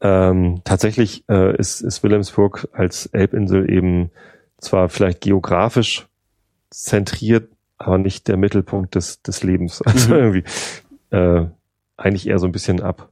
[0.02, 4.12] Ähm, tatsächlich äh, ist, ist Wilhelmsburg als Elbinsel eben
[4.60, 6.08] zwar vielleicht geografisch
[6.70, 9.82] zentriert, aber nicht der Mittelpunkt des, des Lebens.
[9.86, 10.20] Also Mhm.
[10.20, 10.44] irgendwie
[11.12, 11.46] äh,
[11.98, 13.10] eigentlich eher so ein bisschen ab.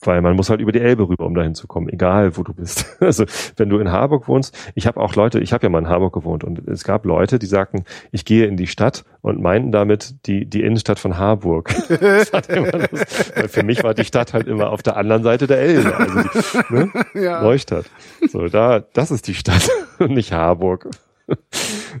[0.00, 2.54] Weil man muss halt über die Elbe rüber, um dahin zu kommen, egal wo du
[2.54, 2.86] bist.
[3.00, 3.24] Also
[3.56, 6.14] wenn du in Harburg wohnst, ich habe auch Leute, ich habe ja mal in Harburg
[6.14, 10.14] gewohnt und es gab Leute, die sagten, ich gehe in die Stadt und meinten damit
[10.26, 11.74] die, die Innenstadt von Harburg.
[12.00, 15.24] Das war immer das, weil für mich war die Stadt halt immer auf der anderen
[15.24, 16.90] Seite der Elbe, also die, ne?
[17.14, 17.42] Ja.
[17.42, 17.86] Neustadt.
[18.30, 20.88] So, da, das ist die Stadt und nicht Harburg.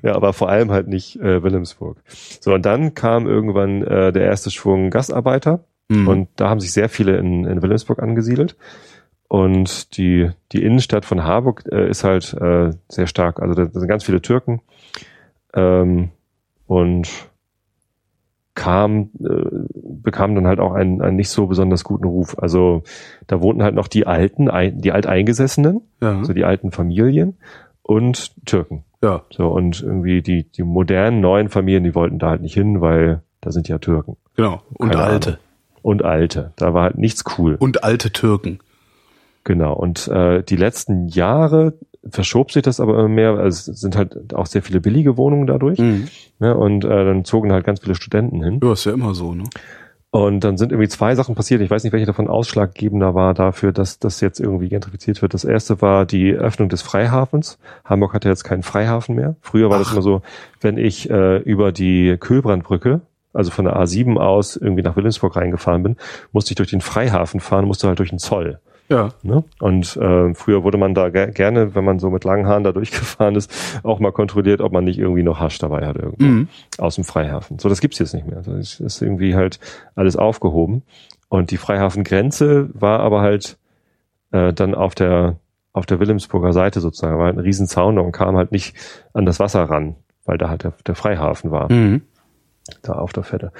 [0.02, 1.98] Ja, aber vor allem halt nicht äh, Wilhelmsburg.
[2.40, 6.08] So, und dann kam irgendwann äh, der erste Schwung Gastarbeiter Mhm.
[6.08, 8.56] und da haben sich sehr viele in, in Wilhelmsburg angesiedelt.
[9.26, 13.40] Und die, die Innenstadt von Harburg äh, ist halt äh, sehr stark.
[13.40, 14.60] Also da, da sind ganz viele Türken.
[15.54, 16.10] Ähm,
[16.66, 17.08] und
[18.54, 22.38] kam, äh, bekam dann halt auch einen, einen nicht so besonders guten Ruf.
[22.38, 22.82] Also
[23.26, 26.18] da wohnten halt noch die Alten, die Alteingesessenen, ja.
[26.18, 27.36] also die alten Familien
[27.82, 28.84] und Türken.
[29.02, 29.22] Ja.
[29.30, 33.22] So, und irgendwie die, die modernen, neuen Familien, die wollten da halt nicht hin, weil
[33.40, 34.16] da sind ja Türken.
[34.34, 34.62] Genau.
[34.74, 35.38] Und Keine alte.
[35.82, 36.52] Und Alte.
[36.56, 37.56] Da war halt nichts cool.
[37.58, 38.58] Und alte Türken.
[39.44, 39.72] Genau.
[39.72, 41.74] Und äh, die letzten Jahre
[42.06, 43.38] verschob sich das aber immer mehr.
[43.38, 45.78] Also es sind halt auch sehr viele billige Wohnungen dadurch.
[45.78, 46.08] Mhm.
[46.40, 46.56] Ne?
[46.56, 48.60] Und äh, dann zogen halt ganz viele Studenten hin.
[48.62, 49.44] Ja, ist ja immer so, ne?
[50.10, 51.60] Und dann sind irgendwie zwei Sachen passiert.
[51.60, 55.34] Ich weiß nicht, welche davon ausschlaggebender war dafür, dass das jetzt irgendwie gentrifiziert wird.
[55.34, 57.58] Das erste war die Öffnung des Freihafens.
[57.84, 59.36] Hamburg hatte jetzt keinen Freihafen mehr.
[59.42, 59.92] Früher war das Ach.
[59.92, 60.22] immer so,
[60.62, 63.02] wenn ich äh, über die Kühlbrandbrücke,
[63.34, 65.96] also von der A7 aus irgendwie nach Wilhelmsburg reingefahren bin,
[66.32, 68.60] musste ich durch den Freihafen fahren, musste halt durch den Zoll.
[68.90, 69.10] Ja.
[69.22, 69.44] Ne?
[69.60, 72.72] Und äh, früher wurde man da ge gerne, wenn man so mit langen Haaren da
[72.72, 76.48] durchgefahren ist, auch mal kontrolliert, ob man nicht irgendwie noch Hasch dabei hat irgendwo Mhm.
[76.78, 77.58] aus dem Freihafen.
[77.58, 78.42] So, das gibt's jetzt nicht mehr.
[78.42, 79.60] Das ist- irgendwie halt
[79.94, 80.82] alles aufgehoben.
[81.28, 83.58] Und die Freihafengrenze war aber halt
[84.32, 85.36] äh, dann auf der
[85.74, 88.74] auf der Wilhelmsburger Seite sozusagen, war halt ein Riesenzaun und kam halt nicht
[89.12, 92.02] an das Wasser ran, weil da halt der, der Freihafen war Mhm.
[92.82, 93.52] da auf der Fette.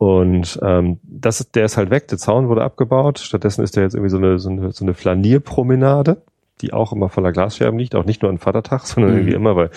[0.00, 3.18] Und ähm, das ist, der ist halt weg, der Zaun wurde abgebaut.
[3.18, 6.22] Stattdessen ist da jetzt irgendwie so eine, so eine, so eine Flanierpromenade,
[6.60, 9.18] die auch immer voller Glasscherben liegt, auch nicht nur an Vatertag, sondern Mhm.
[9.18, 9.70] irgendwie immer, weil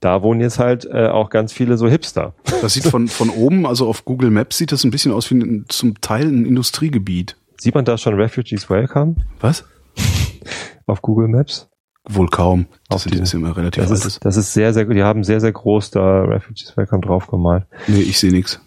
[0.00, 2.34] da wohnen jetzt halt äh, auch ganz viele so Hipster.
[2.60, 5.36] Das sieht von, von oben, also auf Google Maps sieht das ein bisschen aus wie
[5.36, 7.36] ein, zum Teil ein Industriegebiet.
[7.56, 9.64] Sieht man da schon Refugees Welcome Was?
[10.86, 11.70] auf Google Maps?
[12.06, 12.66] Wohl kaum.
[12.90, 14.96] Das diese- jetzt immer relativ Das ist, das ist sehr, sehr gut.
[14.96, 17.64] Die haben sehr, sehr groß da Refugees Welcome drauf gemalt.
[17.86, 18.60] Nee, ich sehe nix.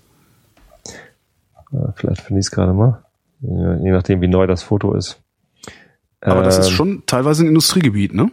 [1.75, 3.03] Äh, vielleicht finde ich es gerade mal.
[3.41, 5.21] Ja, je nachdem, wie neu das Foto ist.
[6.21, 8.31] Aber das ist Ähm, schon teilweise ein Industriegebiet, ne?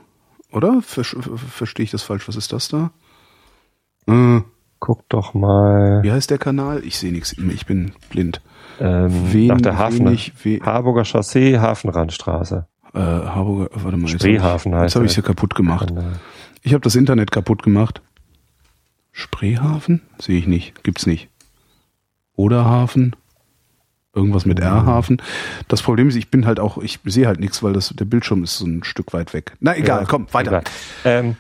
[0.52, 0.81] Oder?
[0.83, 2.28] Ver ver verstehe ich das falsch?
[2.28, 2.90] Was ist das da?
[4.07, 4.40] Äh,
[4.81, 6.83] Guck doch mal wie heißt der Kanal?
[6.85, 7.33] Ich sehe nichts.
[7.38, 8.40] Ich bin blind.
[8.81, 12.66] ähm, Wen- nach der Hafen, wenig, we Harburger Chaussee, Hafenrandstraße.
[12.94, 14.09] äh, Harburger, warte mal.
[14.09, 15.90] Spreehafen ich- Jetzt heißt habe ich hier kaputt gemacht.
[15.90, 16.02] Äh,
[16.62, 18.02] Ich habe das Internet kaputt gemacht.
[19.12, 20.02] Spreehafen?
[20.21, 20.83] Sehe ich nicht.
[20.85, 21.29] Gibt's nicht.
[22.35, 23.14] Oder Hafen?
[24.15, 25.23] Irgendwas mit R-Hafen.
[25.69, 28.44] Das Problem ist, ich bin halt auch, ich sehe halt nichts, weil das, der Bildschirm
[28.44, 29.54] ist so ein Stück weit weg.
[29.60, 30.63] Na egal, Ja, komm, weiter.
[31.04, 31.37] Ähm,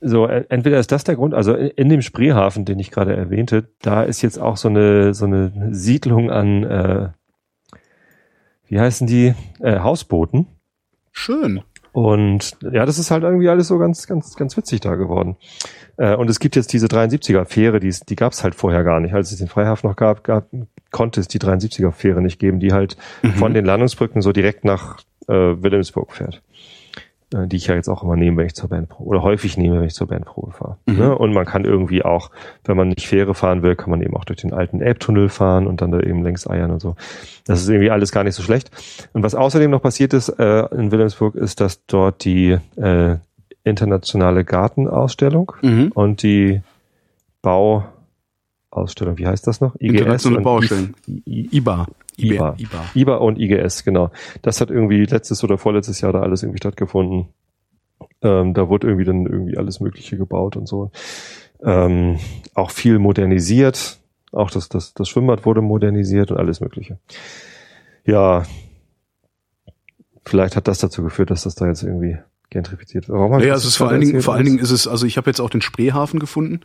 [0.00, 3.14] so, äh, entweder ist das der Grund, also in in dem Spreehafen, den ich gerade
[3.14, 7.08] erwähnte, da ist jetzt auch so eine, so eine Siedlung an, äh,
[8.68, 10.46] wie heißen die, äh, Hausbooten.
[11.12, 11.62] Schön.
[11.92, 15.36] Und ja, das ist halt irgendwie alles so ganz, ganz, ganz witzig da geworden.
[15.98, 19.12] Äh, und es gibt jetzt diese 73er-Fähre, die, die gab es halt vorher gar nicht.
[19.14, 20.46] Als es den Freihafen noch gab, gab
[20.90, 23.32] konnte es die 73er-Fähre nicht geben, die halt Mhm.
[23.34, 26.42] von den Landungsbrücken so direkt nach äh, Wilhelmsburg fährt.
[27.32, 29.78] Äh, die ich ja jetzt auch immer nehme, wenn ich zur Bandprobe oder häufig nehme,
[29.78, 30.76] wenn ich zur Bandprobe fahre.
[30.86, 30.98] Mhm.
[30.98, 31.18] Ne?
[31.18, 32.30] Und man kann irgendwie auch,
[32.64, 35.66] wenn man nicht Fähre fahren will, kann man eben auch durch den alten Elbtunnel fahren
[35.66, 36.96] und dann da eben längs eiern und so.
[37.46, 38.70] Das ist irgendwie alles gar nicht so schlecht.
[39.12, 43.16] Und was außerdem noch passiert ist äh, in Wilhelmsburg, ist, dass dort die äh,
[43.64, 45.92] internationale Gartenausstellung Mhm.
[45.94, 46.62] und die
[47.42, 49.74] Bauausstellung, wie heißt das noch?
[49.76, 50.94] Internationale und Baustellen.
[51.26, 51.86] IBA.
[52.18, 52.56] IBA.
[52.58, 52.84] IBA.
[52.94, 54.10] IBA und IGS, genau.
[54.42, 57.28] Das hat irgendwie letztes oder vorletztes Jahr da alles irgendwie stattgefunden.
[58.20, 60.90] Ähm, da wurde irgendwie dann irgendwie alles Mögliche gebaut und so.
[61.64, 62.18] Ähm,
[62.54, 63.98] auch viel modernisiert.
[64.32, 66.98] Auch das, das, das Schwimmbad wurde modernisiert und alles Mögliche.
[68.04, 68.44] Ja,
[70.24, 72.18] vielleicht hat das dazu geführt, dass das da jetzt irgendwie
[72.50, 73.18] gentrifiziert wird.
[73.18, 74.70] Warum hab ich Ja, das es ist jetzt vor allen Dingen, vor allen Dingen ist
[74.70, 76.60] es, also ich habe jetzt auch den Spreehafen gefunden.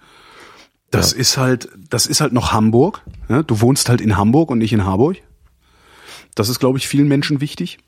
[0.92, 1.20] Das Ja.
[1.20, 3.04] ist halt, das ist halt noch Hamburg.
[3.30, 5.18] Ja, du wohnst halt in Hamburg und nicht in Harburg.
[6.38, 7.80] Das ist, glaube ich, vielen Menschen wichtig.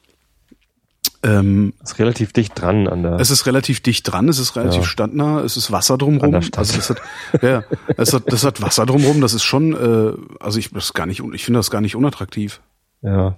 [1.22, 3.20] Ähm, ist relativ dicht dran an der.
[3.20, 4.86] es ist relativ dicht dran, es ist relativ Ja.
[4.88, 6.34] stadtnah, es ist Wasser drumrum.
[6.34, 7.02] Also das hat,
[7.42, 7.64] ja,
[7.98, 9.20] das hat, das hat Wasser drumrum.
[9.20, 12.62] Das ist schon, äh, also ich das gar nicht, ich finde das gar nicht unattraktiv.
[13.02, 13.38] Ja.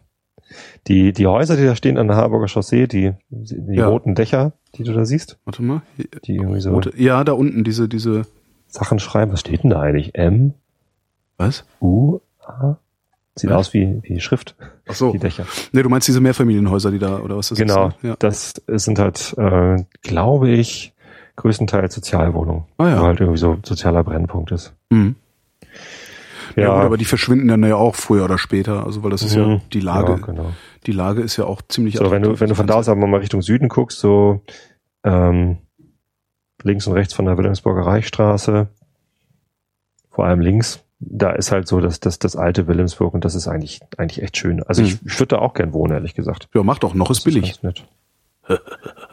[0.88, 3.88] Die, die Häuser, die da stehen an der Harburger Chaussee, die, die Ja.
[3.88, 7.32] roten Dächer, die du da siehst, Warte mal, hier, die irgendwie so rote, ja, da
[7.34, 8.24] unten diese, diese,
[8.68, 9.34] Sachen schreiben.
[9.34, 10.16] Was steht denn da eigentlich?
[10.16, 10.54] M,
[11.38, 11.66] was?
[11.82, 12.78] U, A?
[13.36, 13.58] Sieht Was?
[13.68, 14.56] aus wie, wie Schrift,
[14.88, 15.46] Ach so, die Dächer.
[15.72, 17.88] nee, du meinst diese Mehrfamilienhäuser, die da oder was das genau.
[17.90, 18.04] ist?
[18.04, 18.10] ne?
[18.10, 18.16] Ja.
[18.20, 20.94] Das sind halt, äh, glaube ich,
[21.38, 22.66] größtenteils Sozialwohnungen.
[22.78, 23.00] Ah, ja.
[23.02, 24.74] Wo halt irgendwie so sozialer Brennpunkt ist.
[24.90, 25.16] Mhm.
[26.58, 29.22] Ja, Ja, gut, aber die verschwinden dann ja auch früher oder später, also weil das
[29.24, 29.62] ist ja Mhm.
[29.72, 30.52] die Lage, Ja, genau.
[30.86, 33.08] die Lage ist ja auch ziemlich So, wenn du, wenn du von da aus aber
[33.08, 34.42] mal Richtung Süden guckst, so
[35.06, 35.60] ähm,
[36.64, 38.68] links und rechts von der Wilhelmsburger Reichsstraße,
[40.10, 43.48] vor allem links, da ist halt so das, das, das alte Wilhelmsburg und das ist
[43.48, 44.64] eigentlich, eigentlich echt schön.
[44.64, 46.48] Also ich, ich würde da auch gern wohnen, ehrlich gesagt.
[46.54, 47.60] Ja, mach doch, noch ist billig.
[47.64, 47.84] Ist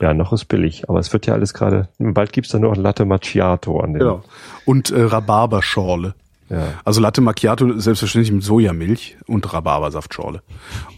[0.01, 2.83] ja, noch ist billig, aber es wird ja alles gerade, bald gibt's da nur noch
[2.83, 4.01] Latte Macchiato an dem.
[4.01, 4.23] Genau.
[4.67, 6.15] Und äh, Rhabarberschorle.
[6.51, 6.75] Ja.
[6.85, 10.43] Also Latte Macchiato selbstverständlich mit Sojamilch und Rhabarbersaftschorle.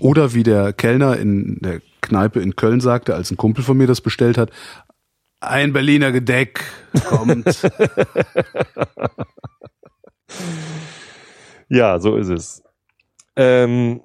[0.00, 3.86] Oder wie der Kellner in der Kneipe in Köln sagte, als ein Kumpel von mir
[3.86, 4.50] das bestellt hat,
[5.40, 6.64] ein Berliner Gedeck
[7.08, 7.46] kommt.
[11.68, 12.62] ja, so ist es.
[13.36, 14.00] Ähm,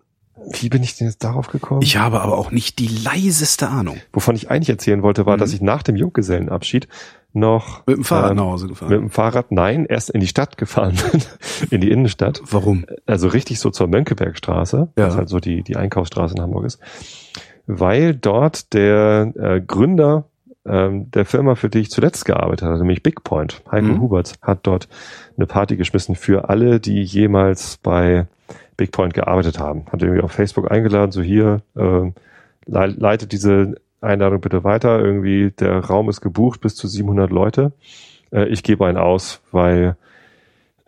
[0.60, 1.82] wie bin ich denn jetzt darauf gekommen?
[1.82, 3.98] ich habe aber auch nicht die leiseste Ahnung.
[4.14, 5.40] Wovon ich eigentlich erzählen wollte, war, Mhm.
[5.40, 6.88] dass ich nach dem Junggesellenabschied
[7.34, 8.90] noch Mit dem Fahrrad ähm, nach Hause gefahren.
[8.90, 11.22] mit dem Fahrrad, nein, erst in die Stadt gefahren bin,
[11.72, 12.42] in die Innenstadt.
[12.50, 12.86] Warum?
[13.06, 15.08] Also richtig so zur Mönckebergstraße, Ja.
[15.08, 16.80] was halt so die, die Einkaufsstraße in Hamburg ist.
[17.68, 20.30] Weil dort der äh, Gründer
[20.66, 24.02] ähm, der Firma, für die ich zuletzt gearbeitet habe, nämlich Big Point, Heiko Mhm.
[24.02, 24.88] Huberts, hat dort
[25.38, 28.28] eine Party geschmissen für alle, die jemals bei
[28.78, 29.86] Big Point gearbeitet haben.
[29.92, 32.12] Hat irgendwie auf Facebook eingeladen, so hier, äh,
[32.66, 35.00] le leitet diese Einladung bitte weiter.
[35.00, 37.72] Irgendwie der Raum ist gebucht bis zu 700 Leute.
[38.32, 39.96] Äh, ich gebe einen aus, weil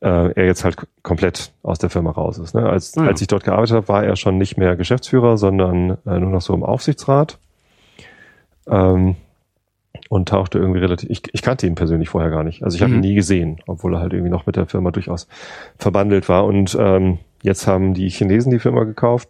[0.02, 2.54] äh, er jetzt halt komplett aus der Firma raus ist.
[2.54, 2.68] Ne?
[2.70, 3.08] Als, Ah, ja.
[3.10, 6.42] als ich dort gearbeitet habe, war er schon nicht mehr Geschäftsführer, sondern äh, nur noch
[6.42, 7.40] so im Aufsichtsrat.
[8.68, 9.16] Ähm,
[10.10, 12.64] und tauchte irgendwie relativ, ich, ich kannte ihn persönlich vorher gar nicht.
[12.64, 12.98] Also ich habe Mhm.
[13.00, 15.28] ihn nie gesehen, obwohl er halt irgendwie noch mit der Firma durchaus
[15.78, 16.46] verbandelt war.
[16.46, 19.30] Und ähm, jetzt haben die Chinesen die Firma gekauft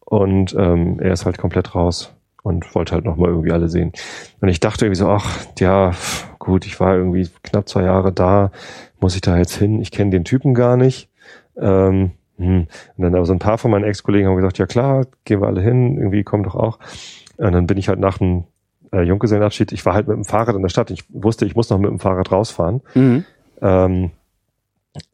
[0.00, 3.92] und ähm, er ist halt komplett raus und wollte halt nochmal irgendwie alle sehen.
[4.40, 5.92] Und ich dachte irgendwie so, ach, ja,
[6.38, 8.50] gut, ich war irgendwie knapp zwei Jahre da,
[9.00, 9.80] muss ich da jetzt hin?
[9.80, 11.08] Ich kenne den Typen gar nicht.
[11.56, 12.66] Ähm, hm.
[12.96, 15.46] Und dann aber so ein paar von meinen Ex-Kollegen haben gesagt, ja klar, gehen wir
[15.46, 16.78] alle hin, irgendwie komm doch auch.
[17.36, 18.44] Und dann bin ich halt nach dem
[18.92, 21.70] äh, Junggesellenabschied, ich war halt mit dem Fahrrad in der Stadt, ich wusste, ich muss
[21.70, 22.82] noch mit dem Fahrrad rausfahren.
[22.94, 23.24] Mhm.
[23.60, 24.10] Ähm,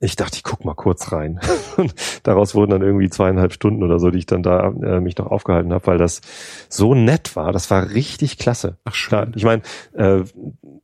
[0.01, 1.39] ich dachte, ich guck mal kurz rein.
[2.24, 5.26] Daraus wurden dann irgendwie zweieinhalb Stunden oder so, die ich dann da äh, mich noch
[5.26, 6.20] aufgehalten habe, weil das
[6.68, 7.53] so nett war.
[7.53, 8.79] Das war richtig klasse.
[8.85, 9.33] Ach schön.
[9.37, 9.62] ich meine,
[9.95, 10.24] äh,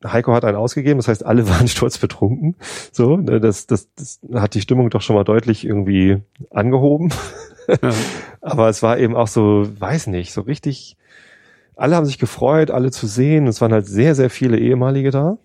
[0.07, 2.57] Heiko hat einen ausgegeben, das heißt, alle waren sturzbetrunken.
[2.93, 7.13] So, ne, das, das, das hat die Stimmung doch schon mal deutlich irgendwie angehoben.
[7.67, 7.91] Ja.
[8.41, 10.97] Aber es war eben auch so, weiß nicht, so richtig.
[11.77, 13.47] Alle haben sich gefreut, alle zu sehen.
[13.47, 15.39] Es waren halt sehr, sehr viele ehemalige da.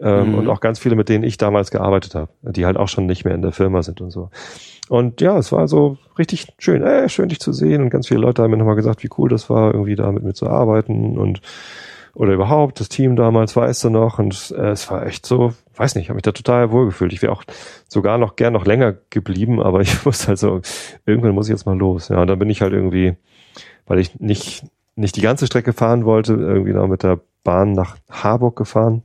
[0.00, 0.34] Ähm, Mhm.
[0.38, 3.24] Und auch ganz viele, mit denen ich damals gearbeitet habe, die halt auch schon nicht
[3.24, 4.30] mehr in der Firma sind und so.
[4.88, 7.82] Und ja, es war so richtig schön, äh, schön dich zu sehen.
[7.82, 10.24] Und ganz viele Leute haben mir nochmal gesagt, wie cool das war, irgendwie da mit
[10.24, 11.40] mir zu arbeiten und
[12.14, 14.18] oder überhaupt das Team damals, weißt du noch.
[14.20, 17.12] Und äh, es war echt so, weiß nicht, habe mich da total wohlgefühlt.
[17.12, 17.42] Ich wäre auch
[17.88, 20.60] sogar noch gern noch länger geblieben, aber ich wusste halt so,
[21.06, 22.08] irgendwann muss ich jetzt mal los.
[22.08, 23.16] Ja, und dann bin ich halt irgendwie,
[23.86, 24.64] weil ich nicht,
[24.96, 29.02] nicht die ganze Strecke fahren wollte, irgendwie noch mit der Bahn nach Harburg gefahren.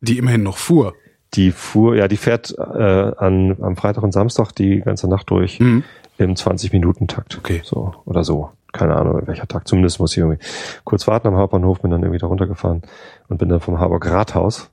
[0.00, 0.94] Die immerhin noch fuhr.
[1.34, 5.60] Die fuhr, ja, die fährt äh, an, am Freitag und Samstag die ganze Nacht durch.
[5.60, 5.84] Mhm.
[6.18, 7.38] im 20-Minuten-Takt.
[7.38, 7.62] Okay.
[7.64, 8.50] So, oder so.
[8.72, 9.68] Keine Ahnung, welcher Takt.
[9.68, 10.42] Zumindest muss ich irgendwie
[10.84, 12.82] kurz warten am Hauptbahnhof, bin dann irgendwie da runtergefahren
[13.28, 14.70] und bin dann vom Harburg Rathaus.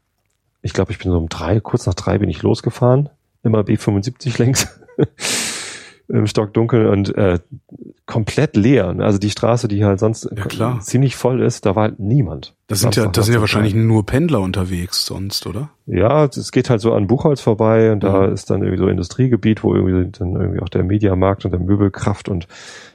[0.62, 3.10] Ich glaube, ich bin so um drei, kurz nach drei bin ich losgefahren.
[3.44, 4.68] Immer B75 längs.
[6.08, 7.40] Im Stock dunkel und äh,
[8.10, 8.96] komplett leer.
[9.00, 12.56] Also die Straße, die halt sonst Ja, ziemlich voll ist, da war halt niemand.
[12.68, 15.70] Das sind ja, das sind ja wahrscheinlich nur Pendler unterwegs sonst, oder?
[15.86, 18.34] Ja, es geht halt so an Buchholz vorbei und da Mhm.
[18.34, 22.30] ist dann irgendwie so Industriegebiet, wo irgendwie dann irgendwie auch der Mediamarkt und der Möbelkraft
[22.30, 22.48] und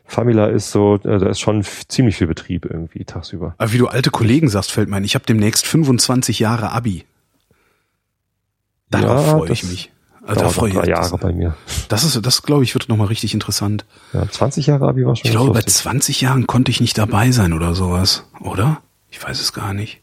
[0.04, 3.54] Famila ist so, äh, da ist schon ziemlich viel Betrieb irgendwie tagsüber.
[3.58, 7.04] Aber wie du alte Kollegen sagst, fällt mir ein, ich habe demnächst 25 Jahre Abi.
[8.90, 9.90] Darauf Ja, freue ich mich.
[10.26, 10.86] Also da freue ich mich.
[10.86, 11.54] Jahre bei mir.
[11.88, 13.84] Das ist, das glaube ich, wird nochmal richtig interessant.
[14.12, 15.74] Ja, 20 Jahre Abi war schon Ich glaube, bei lustig.
[15.74, 18.80] 20 Jahren konnte ich nicht dabei sein oder sowas, oder?
[19.10, 20.00] Ich weiß es gar nicht.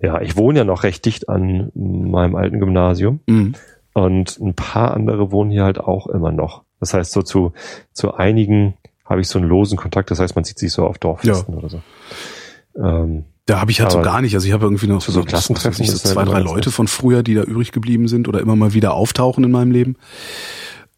[0.00, 3.54] Ja, ich wohne ja noch recht dicht an meinem alten Gymnasium Mhm.
[3.92, 6.62] und ein paar andere wohnen hier halt auch immer noch.
[6.80, 7.52] Das heißt, so zu,
[7.92, 8.74] zu einigen
[9.04, 10.10] habe ich so einen losen Kontakt.
[10.10, 11.82] Das heißt, man sieht sich so auf Dorffesten oder so.
[12.76, 14.34] Ähm, Da habe ich halt so Aber gar nicht.
[14.34, 17.32] Also ich habe irgendwie noch so so, Klassentreffen so zwei, drei Leute von früher, die
[17.32, 19.96] da übrig geblieben sind oder immer mal wieder auftauchen in meinem Leben.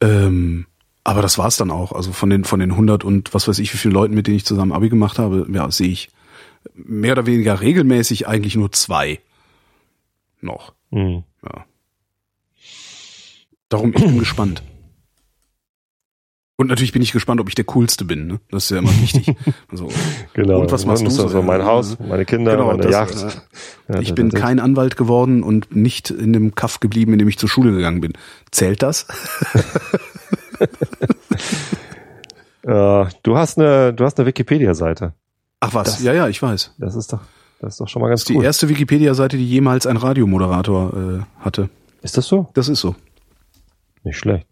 [0.00, 0.66] Ähm,
[1.04, 1.92] aber das war's dann auch.
[1.92, 4.36] Also von den von den 100 und was weiß ich, wie viele Leuten, mit denen
[4.36, 6.08] ich zusammen Abi gemacht habe, ja, sehe ich
[6.74, 9.20] mehr oder weniger regelmäßig eigentlich nur zwei
[10.40, 10.72] noch.
[10.90, 11.22] mh.
[11.44, 11.64] Ja.
[13.68, 14.64] Darum, ich bin gespannt.
[16.60, 18.26] Und natürlich bin ich gespannt, ob ich der Coolste bin.
[18.26, 18.38] Ne?
[18.50, 19.34] Das ist ja immer wichtig.
[19.72, 19.88] Also,
[20.34, 20.60] Genau.
[20.60, 21.42] Und was machst du Also so?
[21.42, 23.42] mein Haus, meine Kinder, Genau, meine das, Yacht.
[23.88, 27.28] Ja, ich bin das- kein Anwalt geworden und nicht in dem Kaff geblieben, in dem
[27.28, 28.12] ich zur Schule gegangen bin.
[28.50, 29.06] Zählt das?
[32.62, 35.14] Äh, du hast eine, du hast eine Wikipedia-Seite.
[35.60, 36.74] Ach was, Das- ja, ja, ich weiß.
[36.76, 37.20] Das ist doch,
[37.58, 38.44] das ist doch schon mal ganz Das ist die cool.
[38.44, 41.70] erste Wikipedia-Seite, die jemals ein Radiomoderator äh, hatte.
[42.02, 42.50] Ist das so?
[42.52, 42.94] Das ist so.
[44.04, 44.46] Nicht schlecht.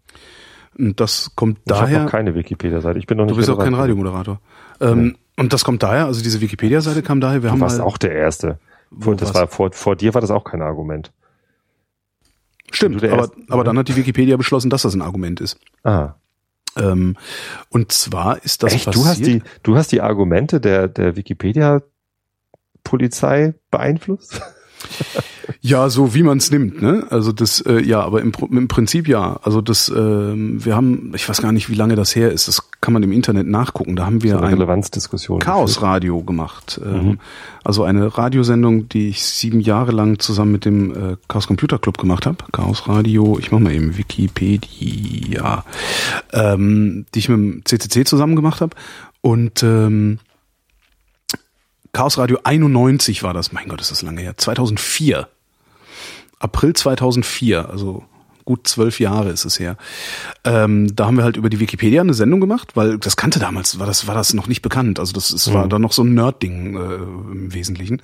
[0.77, 2.03] Und das kommt Ich habe daher.
[2.03, 2.99] noch keine Wikipedia-Seite.
[2.99, 3.73] Ich bin noch nicht du bist auch kein.
[3.73, 4.39] Radiomoderator.
[4.79, 7.85] Ähm, Und das kommt daher, also diese Wikipedia-Seite kam daher, wir Du haben warst mal,
[7.85, 8.59] auch der Erste.
[8.97, 11.11] Vor, das war, vor, vor dir war das auch kein Argument.
[12.71, 15.57] stimmt, aber, Erste- aber dann hat die Wikipedia beschlossen, dass das ein Argument ist.
[15.83, 16.13] Ah.
[16.77, 17.17] Ähm,
[17.69, 18.85] und zwar ist das Echt?
[18.85, 19.05] passiert.
[19.05, 24.39] Du hast die, du hast die Argumente der, der Wikipedia-Polizei beeinflusst?
[25.61, 27.05] Ja, so wie man es nimmt, ne?
[27.09, 29.41] Also das, äh, ja, aber im, im Prinzip ja.
[29.43, 32.47] Also das, ähm, wir haben, ich weiß gar nicht, wie lange das her ist.
[32.47, 33.97] Das kann man im Internet nachgucken.
[33.97, 35.39] Da haben wir Eine ein Relevanzdiskussion.
[35.39, 36.79] Chaosradio gemacht.
[36.83, 37.19] Ähm, Mhm.
[37.63, 41.97] Also eine Radiosendung, die ich sieben Jahre lang zusammen mit dem äh, Chaos Computer Club
[41.97, 42.37] gemacht habe.
[42.53, 45.65] Chaos Radio, ich mach mal eben Wikipedia,
[46.31, 48.75] ähm, die ich mit dem CCC zusammen gemacht habe.
[49.21, 50.19] Und ähm,
[51.91, 55.27] Chaos Radio 91 war das, mein Gott, ist das lange her, 2004.
[56.39, 58.03] April 2004, also
[58.45, 59.77] gut zwölf Jahre ist es her.
[60.43, 63.77] Ähm, da haben wir halt über die Wikipedia eine Sendung gemacht, weil das kannte damals,
[63.77, 64.97] war das, war das noch nicht bekannt.
[64.97, 65.69] Also das ist, war Mhm.
[65.69, 68.01] dann noch so ein Nerd-Ding äh, im Wesentlichen.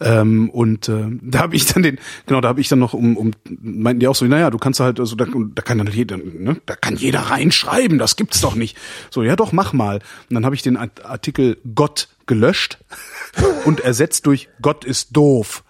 [0.00, 3.18] Ähm, und äh, da habe ich dann den, genau, da habe ich dann noch um,
[3.18, 6.16] um meinten die auch so, naja, du kannst halt, also da, da kann dann jeder,
[6.16, 8.78] ne, da kann jeder reinschreiben, das gibt's doch nicht.
[9.10, 9.96] So, ja doch, mach mal.
[10.30, 12.78] Und dann habe ich den Art- Artikel Gott gelöscht
[13.66, 15.62] und ersetzt durch Gott ist doof.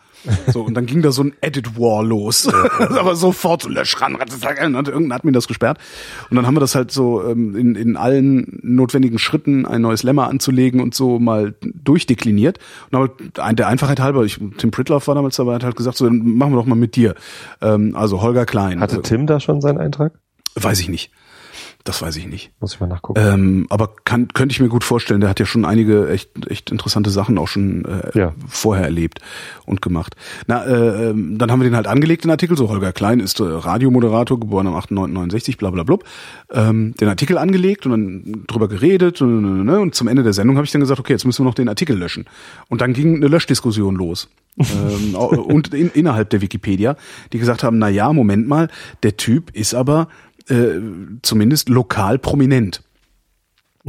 [0.53, 2.49] So, und dann ging da so ein Edit War los.
[2.79, 5.79] Aber sofort so lösch ran, und irgendeiner hat mir das gesperrt.
[6.31, 10.03] Und dann haben wir das halt so ähm, in, in allen notwendigen Schritten ein neues
[10.03, 12.59] Lemma anzulegen und so mal durchdekliniert.
[12.91, 13.11] Und aber
[13.43, 16.19] ein- der Einfachheit halber, ich, Tim Pritloff war damals dabei, hat halt gesagt, so, dann
[16.37, 17.15] machen wir doch mal mit dir.
[17.61, 18.81] Ähm, also Holger Klein.
[18.81, 20.13] Hatte Tim da schon seinen Eintrag?
[20.57, 21.11] weiß ich nicht.
[21.85, 22.51] Das weiß ich nicht.
[22.61, 23.21] Muss ich mal nachgucken.
[23.23, 26.71] Ähm, aber kann, könnte ich mir gut vorstellen, der hat ja schon einige echt, echt
[26.71, 28.33] interessante Sachen auch schon äh, Ja.
[28.49, 29.19] vorher erlebt
[29.67, 30.17] und gemacht.
[30.47, 33.39] Na, äh, ähm, dann haben wir den halt angelegt, den Artikel, so Holger Klein ist
[33.39, 36.05] äh, Radiomoderator, geboren am 8.9.69, bla bla blub.
[36.51, 40.57] Ähm, den Artikel angelegt und dann drüber geredet und, ne, und zum Ende der Sendung
[40.57, 42.25] habe ich dann gesagt, okay, jetzt müssen wir noch den Artikel löschen.
[42.69, 44.31] Und dann ging eine Löschdiskussion los.
[44.59, 46.97] ähm, und in, innerhalb der Wikipedia,
[47.35, 48.69] die gesagt haben, na ja, Moment mal,
[49.03, 50.09] der Typ ist aber
[50.49, 50.81] äh,
[51.23, 52.83] zumindest lokal prominent.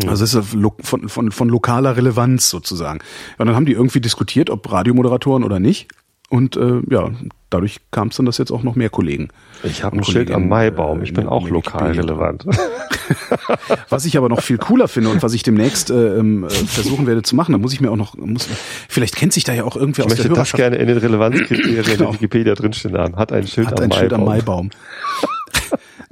[0.08, 3.00] Also es ist von, von, von lokaler Relevanz sozusagen.
[3.38, 5.88] Und dann haben die irgendwie diskutiert, ob Radiomoderatoren oder nicht.
[6.28, 7.12] Und äh, ja,
[7.50, 9.30] dadurch kam es dann, dass jetzt auch noch mehr Kollegen.
[9.64, 11.00] Ich habe ein Schild am Maibaum.
[11.00, 12.46] äh, Ich bin in- auch lokal relevant.
[13.90, 17.06] Was ich aber noch viel cooler finde und was ich demnächst äh, ähm, äh, versuchen
[17.06, 18.50] werde zu machen, da muss ich mir auch noch, muss,
[18.90, 20.98] vielleicht kennt sich da ja auch irgendwer Ich aus der möchte das gerne in den
[20.98, 22.06] Relevanzkriterien Genau.
[22.06, 23.16] der Wikipedia drinstehen haben.
[23.16, 24.00] Hat ein Schild hat am ein Maibaum.
[24.00, 24.70] Schild am Maibaum.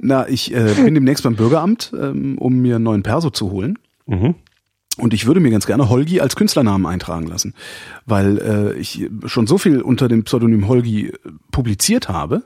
[0.06, 3.78] Na, ich äh, bin demnächst beim Bürgeramt, ähm, um mir einen neuen Perso zu holen.
[4.06, 4.34] Mhm.
[4.98, 7.54] Und ich würde mir ganz gerne Holgi als Künstlernamen eintragen lassen,
[8.06, 11.12] weil äh, ich schon so viel unter dem Pseudonym Holgi äh,
[11.50, 12.44] publiziert habe,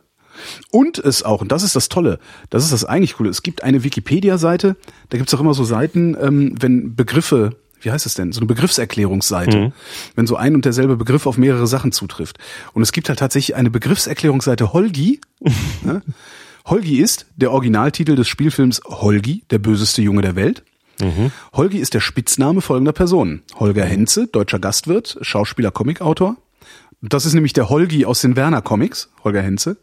[0.70, 3.64] Und es auch, und das ist das Tolle, das ist das eigentlich Coole, es gibt
[3.64, 4.76] eine Wikipedia-Seite,
[5.08, 8.46] da gibt's auch immer so Seiten, ähm, wenn Begriffe, wie heißt es denn, so eine
[8.46, 9.72] Begriffserklärungsseite, Mhm.
[10.14, 12.38] wenn so ein und derselbe Begriff auf mehrere Sachen zutrifft.
[12.72, 15.20] Und es gibt halt tatsächlich eine Begriffserklärungsseite Holgi.
[15.82, 16.02] ne?
[16.68, 20.64] Holgi ist der Originaltitel des Spielfilms Holgi, der böseste Junge der Welt.
[21.54, 23.42] Holgi ist der Spitzname folgender Personen.
[23.58, 26.36] Holger Henze, deutscher Gastwirt, Schauspieler, Comicautor.
[27.00, 29.78] Das ist nämlich der Holgi aus den Werner Comics, Holger Henze.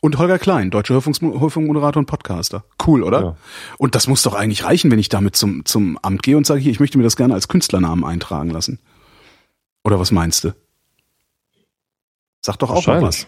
[0.00, 2.64] Und Holger Klein, deutscher Hörfunkmoderator und Podcaster.
[2.86, 3.20] Cool, oder?
[3.20, 3.36] Ja.
[3.78, 6.60] Und das muss doch eigentlich reichen, wenn ich damit zum, zum Amt gehe und sage,
[6.60, 8.78] hier, ich möchte mir das gerne als Künstlernamen eintragen lassen.
[9.84, 10.54] Oder was meinst du?
[12.42, 13.26] Sag doch auch mal was.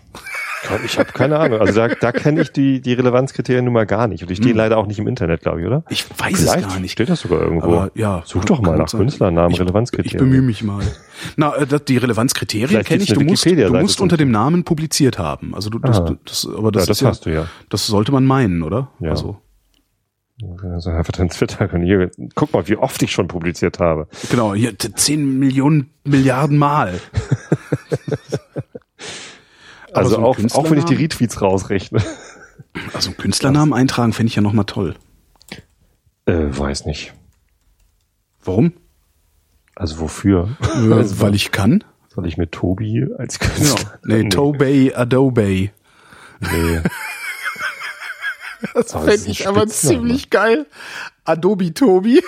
[0.85, 1.61] Ich habe keine Ahnung.
[1.61, 4.23] Also da, da kenne ich die, die Relevanzkriterien nun mal gar nicht.
[4.23, 4.57] Und die stehen Hm.
[4.59, 5.85] leider auch nicht im Internet, glaube ich, oder?
[5.91, 6.93] Ich weiß Vielleicht es gar nicht.
[6.93, 7.67] steht das sogar irgendwo.
[7.73, 9.01] Aber ja, Such doch mal nach sein.
[9.01, 10.17] Künstlernamen, Ich- Relevanzkriterien.
[10.17, 10.83] Ich bemühe mich mal.
[11.37, 13.13] Na, äh, die Relevanzkriterien kenne ich.
[13.13, 15.55] Du musst, du musst unter dem Namen publiziert haben.
[15.55, 16.17] Also du, das, Aha.
[16.25, 17.47] das, aber das ja, das ist ja, hast du ja.
[17.69, 18.91] das sollte man meinen, oder?
[19.01, 19.11] Ja.
[19.11, 19.39] Also
[20.75, 21.69] Also einfach dein Twitter.
[21.83, 24.09] Hier, guck mal, wie oft ich schon publiziert habe.
[24.31, 27.01] genau, hier t- 10 Millionen Milliarden Mal.
[29.93, 32.03] Aber Also so auch, auch wenn ich die Retweets rausrechne.
[32.95, 34.95] Also einen Künstlernamen eintragen fände ich ja nochmal toll.
[36.27, 37.13] Äh, weiß nicht.
[38.45, 38.73] Warum?
[39.75, 40.57] Also wofür?
[40.61, 41.85] Äh, weil ich kann.
[42.15, 43.47] Soll ich mit Tobi als Ja.
[43.49, 43.99] Künstler?
[44.05, 45.71] Nee, Tobey Adobe.
[46.41, 46.81] Nee.
[48.75, 50.19] Das Aber das ist ein Spitzname.
[50.31, 50.67] geil.
[51.25, 52.23] Adobe Tobi.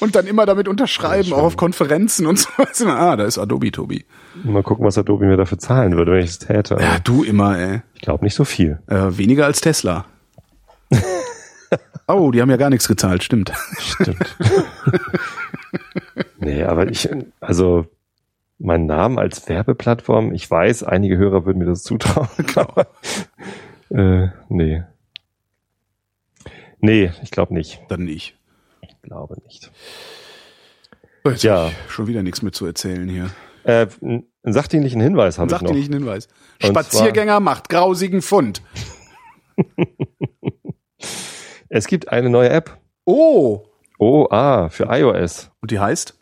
[0.00, 2.38] Und dann immer damit unterschreiben, auch auf Konferenzen und
[2.72, 2.86] so.
[2.86, 4.04] Ah, da ist Adobe Tobi.
[4.44, 6.76] Mal gucken, was Adobe mir dafür zahlen würde, wenn ich es täte.
[6.80, 7.80] Ja, du immer, ey.
[7.94, 8.78] Ich glaube nicht so viel.
[8.86, 10.06] Äh, weniger als Tesla.
[12.06, 13.52] oh, die haben ja gar nichts gezahlt, stimmt.
[13.78, 14.36] Stimmt.
[16.38, 17.08] nee, aber ich,
[17.40, 17.86] also
[18.58, 22.28] mein Namen als Werbeplattform, ich weiß, einige Hörer würden mir das zutrauen.
[22.54, 22.86] aber,
[23.90, 24.82] äh, nee.
[26.80, 27.80] Nee, ich glaube nicht.
[27.88, 28.37] Dann nicht.
[29.08, 29.70] Ich glaube nicht.
[31.24, 31.68] So, Jetzt Ja.
[31.68, 33.30] ich schon wieder nichts mehr zu erzählen hier.
[33.64, 35.70] Äh, einen sachdienlichen Hinweis habe ich noch.
[35.70, 36.28] einen Hinweis.
[36.62, 38.60] Und Spaziergänger macht grausigen Fund.
[41.70, 42.78] Es gibt eine neue App.
[43.04, 43.62] Oh.
[43.98, 45.50] Oh, ah, für iOS.
[45.60, 46.18] Und die heißt?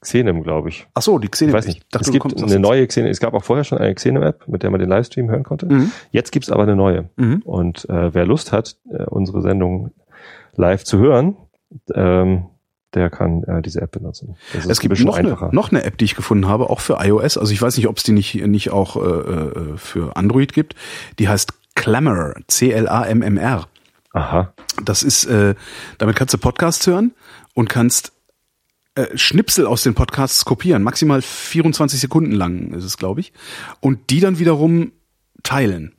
[0.00, 0.86] Xenem, glaube ich.
[0.92, 1.50] Ach so, die Xenem.
[1.50, 1.86] Ich weiß nicht.
[1.90, 3.10] dachte, es gibt eine neue Xenem.
[3.10, 5.66] Es gab auch vorher schon eine Xenem-App, mit der man den Livestream hören konnte.
[5.66, 5.92] Mhm.
[6.10, 7.08] Jetzt gibt's aber eine neue.
[7.16, 7.40] Mhm.
[7.42, 9.92] Und äh, wer Lust hat, äh, unsere Sendung
[10.56, 11.36] live zu hören,
[11.94, 12.46] ähm,
[12.94, 14.36] der kann äh, diese App benutzen.
[14.52, 15.50] Das Es ein gibt bisschen noch eine, einfacher.
[15.52, 17.38] noch eine App, die ich gefunden habe, auch für iOS.
[17.38, 20.74] Also ich weiß nicht, ob es die nicht, nicht auch äh, äh, für Android gibt.
[21.18, 23.66] Die heißt Clamor, C-L-A-M-M-R.
[24.12, 24.52] Aha.
[24.84, 25.54] Das ist, äh,
[25.98, 27.12] damit kannst du Podcasts hören
[27.54, 28.12] und kannst
[28.94, 30.82] äh, Schnipsel aus den Podcasts kopieren.
[30.82, 33.32] Maximal 24 Sekunden lang ist es, glaube ich.
[33.80, 34.92] Und die dann wiederum
[35.42, 35.94] teilen.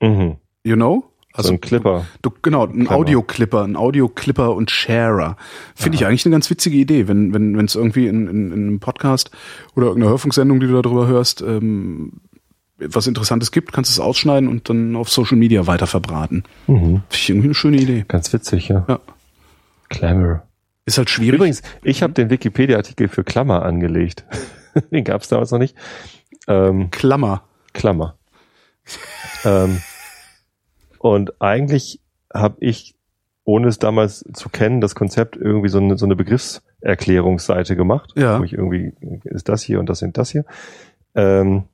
[0.00, 0.36] Mhm.
[0.64, 1.07] You know?
[1.42, 2.06] So ein Clipper.
[2.22, 2.94] Du, genau, ein Clever.
[2.94, 5.36] Audio-Clipper, ein Audio-Clipper und Sharer.
[5.74, 8.52] Finde ich eigentlich eine ganz witzige Idee, wenn wenn wenn es irgendwie in, in, in
[8.52, 9.30] einem Podcast
[9.74, 12.12] oder irgendeiner Hörfunksendung, die du darüber hörst, ähm,
[12.78, 16.44] was Interessantes gibt, kannst du es ausschneiden und dann auf Social Media weiter verbraten.
[16.66, 16.76] Mhm.
[16.76, 18.04] Finde ich irgendwie eine schöne Idee.
[18.06, 18.84] Ganz witzig, ja.
[18.88, 19.00] Ja.
[19.88, 20.44] Clamor.
[20.84, 21.34] Ist halt schwierig.
[21.34, 24.24] Übrigens, ich habe den Wikipedia-Artikel für Klammer angelegt.
[24.90, 25.76] den gab's damals noch nicht.
[26.46, 27.42] Ähm, Klammer.
[27.74, 28.16] Klammer.
[29.44, 29.82] ähm,
[30.98, 32.00] und eigentlich
[32.32, 32.94] habe ich,
[33.44, 38.12] ohne es damals zu kennen, das Konzept irgendwie so eine, so eine Begriffserklärungsseite gemacht.
[38.16, 38.38] Ja.
[38.38, 38.92] Wo ich irgendwie,
[39.24, 40.44] ist das hier und das sind das hier.
[41.14, 41.64] Ähm,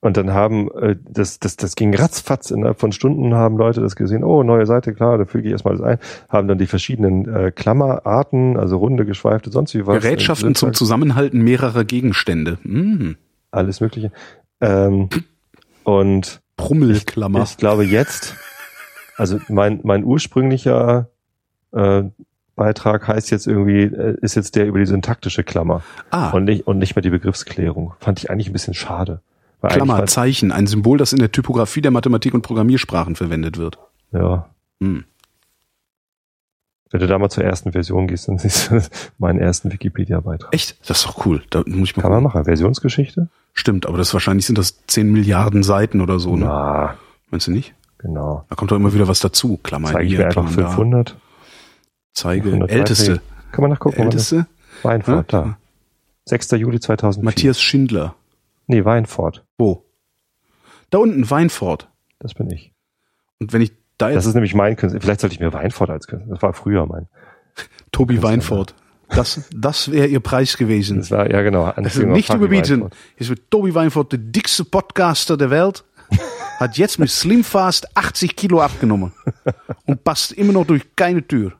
[0.00, 3.96] und dann haben, äh, das, das, das ging ratzfatz, innerhalb von Stunden haben Leute das
[3.96, 5.98] gesehen, oh, neue Seite, klar, da füge ich erstmal das ein,
[6.28, 10.02] haben dann die verschiedenen äh, Klammerarten, also runde, geschweifte, sonst wie was.
[10.02, 12.58] Gerätschaften zum Zusammenhalten mehrerer Gegenstände.
[12.62, 13.16] Mhm.
[13.50, 14.12] alles Mögliche.
[14.60, 15.08] Ähm,
[15.82, 17.42] und Prummelklammer.
[17.42, 18.34] ich glaube jetzt,
[19.16, 21.08] also mein, mein ursprünglicher
[21.72, 22.04] äh,
[22.54, 26.66] Beitrag heißt jetzt irgendwie, äh, ist jetzt der über die syntaktische Klammer ah, und, nicht,
[26.66, 27.94] und nicht mehr die Begriffsklärung.
[28.00, 29.20] Fand ich eigentlich ein bisschen schade.
[29.62, 33.78] Klammer, Zeichen, ein Symbol, das in der Typografie der Mathematik und Programmiersprachen verwendet wird.
[34.12, 34.48] Ja.
[34.80, 35.04] Hm.
[36.90, 38.80] Wenn du da mal zur ersten Version gehst, dann siehst du
[39.18, 40.54] meinen ersten Wikipedia-Beitrag.
[40.54, 40.78] Echt?
[40.88, 41.42] Das ist doch cool.
[41.50, 42.44] Da muss ich mal Kann man machen.
[42.44, 43.28] Versionsgeschichte?
[43.58, 46.44] Stimmt, aber das wahrscheinlich sind das 10 Milliarden Seiten oder so, ne?
[46.44, 46.96] Na,
[47.30, 47.74] Meinst du nicht?
[47.98, 48.44] genau.
[48.50, 49.58] Da kommt doch immer wieder was dazu.
[49.62, 50.68] Klammer Zeige ich hier, einfach Klammer da.
[50.68, 51.16] 500.
[52.12, 52.42] Zeige.
[52.44, 53.10] 500 Älteste.
[53.12, 53.32] Beiträge.
[53.52, 53.96] Kann man nachgucken.
[53.96, 54.46] das- Älteste?
[54.82, 55.42] Weinfurt, Ja?
[55.42, 55.58] da.
[56.26, 56.50] 6.
[56.52, 57.24] Juli 2004.
[57.24, 58.14] Matthias Schindler.
[58.66, 59.44] Nee, Weinfurt.
[59.58, 59.84] Wo?
[60.90, 61.88] Da unten, Weinfort.
[62.18, 62.72] Das bin ich.
[63.40, 65.00] Und wenn ich da Das jetzt ist nämlich mein Künstler.
[65.00, 66.34] Vielleicht sollte ich mir Weinfurt als Künstler.
[66.34, 67.08] Das war früher mein.
[67.92, 68.74] Tobi Künstler, Weinfort.
[69.10, 70.98] Das, das wäre ihr Preis gewesen.
[70.98, 71.72] Das war, ja genau.
[71.76, 72.90] Das ist nicht überbieten.
[73.16, 75.84] Hier wird Tobi Weinfurt, der dickste Podcaster der Welt,
[76.58, 79.12] hat jetzt mit Slim Fast 80 Kilo abgenommen
[79.86, 81.52] und passt immer noch durch keine Tür.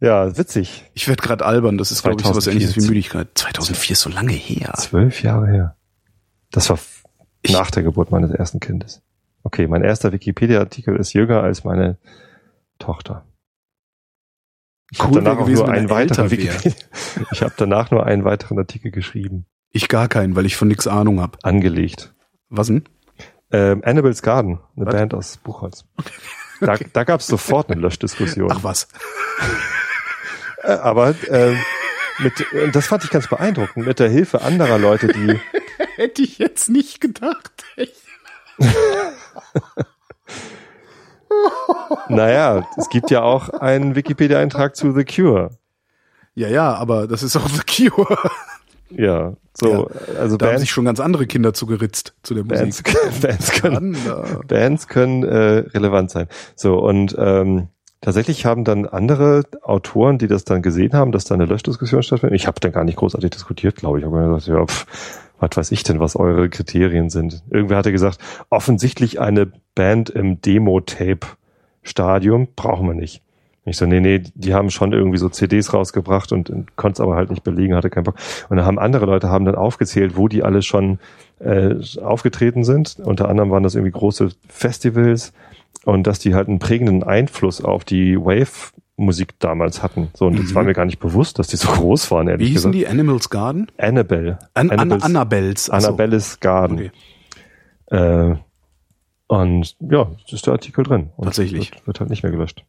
[0.00, 0.84] Ja, witzig.
[0.94, 2.52] Ich werde gerade albern, das ist, glaube ich, sowas 2004.
[2.68, 3.28] ähnliches wie Müdigkeit.
[3.34, 4.72] 2004 ist so lange her.
[4.78, 5.76] Zwölf Jahre her.
[6.50, 6.78] Das war
[7.42, 9.02] Ich- nach der Geburt meines ersten Kindes.
[9.42, 11.96] Okay, mein erster Wikipedia-Artikel ist jünger als meine
[12.78, 13.24] Tochter.
[14.92, 16.30] Ich habe Cool danach wär auch gewesen, nur einen weiteren.
[17.32, 20.86] Ich habe danach nur einen weiteren Artikel geschrieben, Ich gar keinen, weil ich von nix
[20.86, 21.38] Ahnung hab.
[21.44, 22.12] angelegt.
[22.48, 22.84] Was denn?
[23.52, 24.94] Ähm, Annabelle's Garden, eine Was?
[24.94, 25.84] Band aus Buchholz.
[26.60, 28.50] Da, da gab es sofort eine Löschdiskussion.
[28.52, 28.88] Ach was.
[30.62, 31.56] Äh, aber ähm,
[32.18, 35.40] mit, äh, das fand ich ganz beeindruckend, mit der Hilfe anderer Leute, die
[35.96, 37.64] Hätte ich jetzt nicht gedacht.
[42.08, 45.50] Naja, es gibt ja auch einen Wikipedia-Eintrag zu The Cure.
[46.34, 48.18] Ja, ja, aber das ist auch The Cure.
[48.90, 52.82] Ja, so, also Da haben Bands, sich schon ganz andere Kinder zugeritzt zu der Bands,
[52.82, 53.22] Musik.
[53.22, 53.96] Bands können,
[54.48, 56.26] Bands können äh, relevant sein.
[56.56, 57.68] So, und ähm,
[58.00, 62.40] tatsächlich haben dann andere Autoren, die das dann gesehen haben, dass da eine Löschdiskussion stattfindet.
[62.40, 64.04] Ich habe dann gar nicht großartig diskutiert, glaube ich.
[64.04, 64.86] Ich habe mir gesagt, ja, pff,
[65.40, 67.42] was weiß ich denn, was eure Kriterien sind.
[67.50, 68.18] Irgendwer hatte gesagt,
[68.50, 73.22] offensichtlich eine Band im Demo-Tape-Stadium brauchen wir nicht.
[73.64, 77.00] Ich so, nee, nee, die haben schon irgendwie so CDs rausgebracht und, und konnte es
[77.00, 78.16] aber halt nicht belegen, hatte keinen Bock.
[78.48, 80.98] Und dann haben andere Leute haben dann aufgezählt, wo die alle schon
[81.40, 82.98] äh, aufgetreten sind.
[82.98, 85.32] Unter anderem waren das irgendwie große Festivals
[85.84, 88.16] und dass die halt einen prägenden Einfluss auf die
[89.00, 90.08] Wave-Musik damals hatten.
[90.14, 90.54] So, und das Mhm.
[90.54, 92.74] war mir gar nicht bewusst, dass die so groß waren, wie ehrlich hießen gesagt.
[92.74, 92.90] die?
[92.90, 93.66] Animals Garden?
[93.78, 94.38] Annabelle.
[94.54, 95.70] An, An, Annabelle's- Annabelles.
[95.70, 96.76] Annabelles Garden.
[96.78, 96.90] Okay.
[98.32, 98.36] Äh,
[99.26, 101.10] und ja, das ist der Artikel drin.
[101.16, 101.70] Und Tatsächlich.
[101.72, 102.64] Wird, wird halt nicht mehr gelöscht.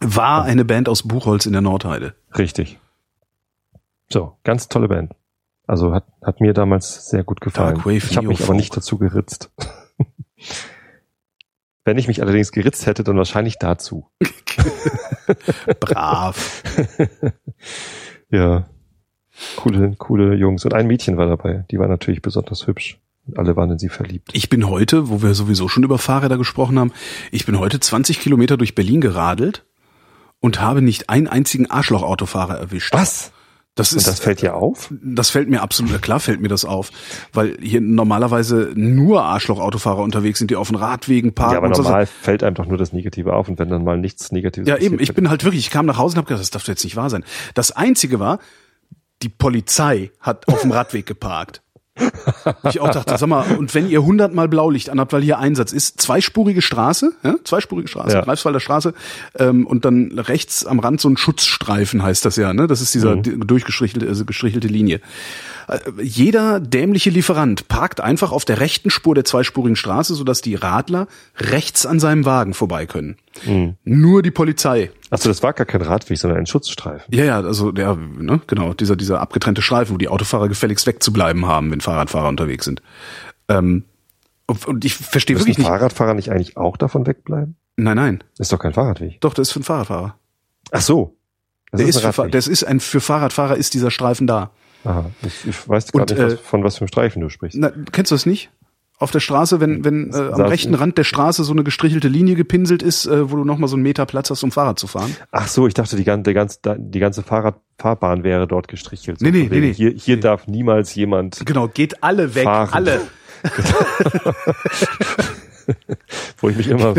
[0.00, 2.14] War eine Band aus Buchholz in der Nordheide.
[2.38, 2.78] Richtig.
[4.10, 5.12] So, ganz tolle Band.
[5.66, 7.74] Also hat, hat mir damals sehr gut gefallen.
[7.74, 9.52] Dark Wave ich habe mich aber nicht dazu geritzt.
[11.90, 14.08] Wenn ich mich allerdings geritzt hätte, dann wahrscheinlich dazu.
[15.80, 16.62] Brav.
[18.30, 18.68] Ja.
[19.56, 20.64] Coole, coole Jungs.
[20.64, 21.64] Und ein Mädchen war dabei.
[21.72, 23.00] Die war natürlich besonders hübsch.
[23.34, 24.30] Alle waren in sie verliebt.
[24.34, 26.92] Ich bin heute, wo wir sowieso schon über Fahrräder gesprochen haben,
[27.32, 29.66] ich bin heute 20 Kilometer durch Berlin geradelt
[30.38, 32.94] und habe nicht einen einzigen Arschloch-Autofahrer erwischt.
[32.94, 33.32] Was?
[33.76, 34.92] Das Und ist, das fällt dir auf?
[35.00, 36.90] das fällt mir absolut, klar fällt mir das auf,
[37.32, 41.76] weil hier normalerweise nur Arschloch-Autofahrer unterwegs sind, die auf den Radwegen parken Ja, aber und
[41.76, 41.82] so.
[41.84, 44.76] normal fällt einem doch nur das Negative auf und wenn dann mal nichts Negatives Ja,
[44.76, 44.98] eben.
[45.00, 46.96] Ich bin halt wirklich, ich kam nach Hause und habe gedacht, das darf jetzt nicht
[46.96, 47.24] wahr sein.
[47.54, 48.40] Das Einzige war,
[49.22, 51.62] die Polizei hat auf dem Radweg geparkt.
[52.68, 56.00] Ich auch dachte, sag mal, und wenn ihr hundertmal Blaulicht anhabt, weil hier Einsatz ist,
[56.00, 58.20] zweispurige Straße, ja, zweispurige Straße, Ja.
[58.22, 58.94] Greifswalder Straße,
[59.38, 62.66] ähm, und dann rechts am Rand so ein Schutzstreifen heißt das ja, ne?
[62.66, 65.00] Das ist dieser die- durchgestrichelte, also gestrichelte Linie.
[65.70, 70.54] Äh, Jeder dämliche Lieferant parkt einfach auf der rechten Spur der zweispurigen Straße, sodass die
[70.54, 71.06] Radler
[71.36, 73.16] rechts an seinem Wagen vorbei können.
[73.46, 73.76] Mhm.
[73.84, 77.12] Nur die Polizei Achso, das war gar kein Radweg, sondern ein Schutzstreifen.
[77.12, 81.46] ja, ja, also der, ne, genau, dieser, dieser abgetrennte Streifen, wo die Autofahrer gefälligst wegzubleiben
[81.46, 82.80] haben, wenn Fahrradfahrer unterwegs sind.
[83.48, 83.84] Ähm,
[84.46, 85.66] und, ich verstehe wirklich nicht.
[85.66, 87.56] Fahrradfahrer nicht eigentlich auch davon wegbleiben?
[87.76, 88.24] Nein, nein.
[88.38, 89.20] Ist doch kein Fahrradweg.
[89.20, 90.16] Doch, das ist für einen Fahrradfahrer.
[90.70, 91.16] Ach so.
[91.72, 94.50] Das Der ist, ein für, das ist ein, für Fahrradfahrer ist dieser Streifen da.
[94.84, 95.10] Aha.
[95.26, 97.58] Ich, ich weiß gar Und, nicht, was, äh, von was für einem Streifen du sprichst.
[97.60, 98.50] Na, kennst du das nicht?
[98.98, 102.08] Auf der Straße, wenn, wenn äh, am Saß- rechten Rand der Straße so eine gestrichelte
[102.08, 104.86] Linie gepinselt ist, äh, wo du nochmal so einen Meter Platz hast, um Fahrrad zu
[104.86, 105.16] fahren.
[105.32, 106.30] Ach so, ich dachte, die ganze,
[106.78, 109.18] die ganze, Fahrradfahrbahn wäre dort gestrichelt.
[109.20, 109.72] So Nee, nee, nee, nee.
[109.72, 110.22] Hier, hier Nee.
[110.22, 112.74] darf niemals jemand, Genau, geht alle weg, Fahren.
[112.74, 113.00] alle.
[116.40, 116.94] wo ich mich immer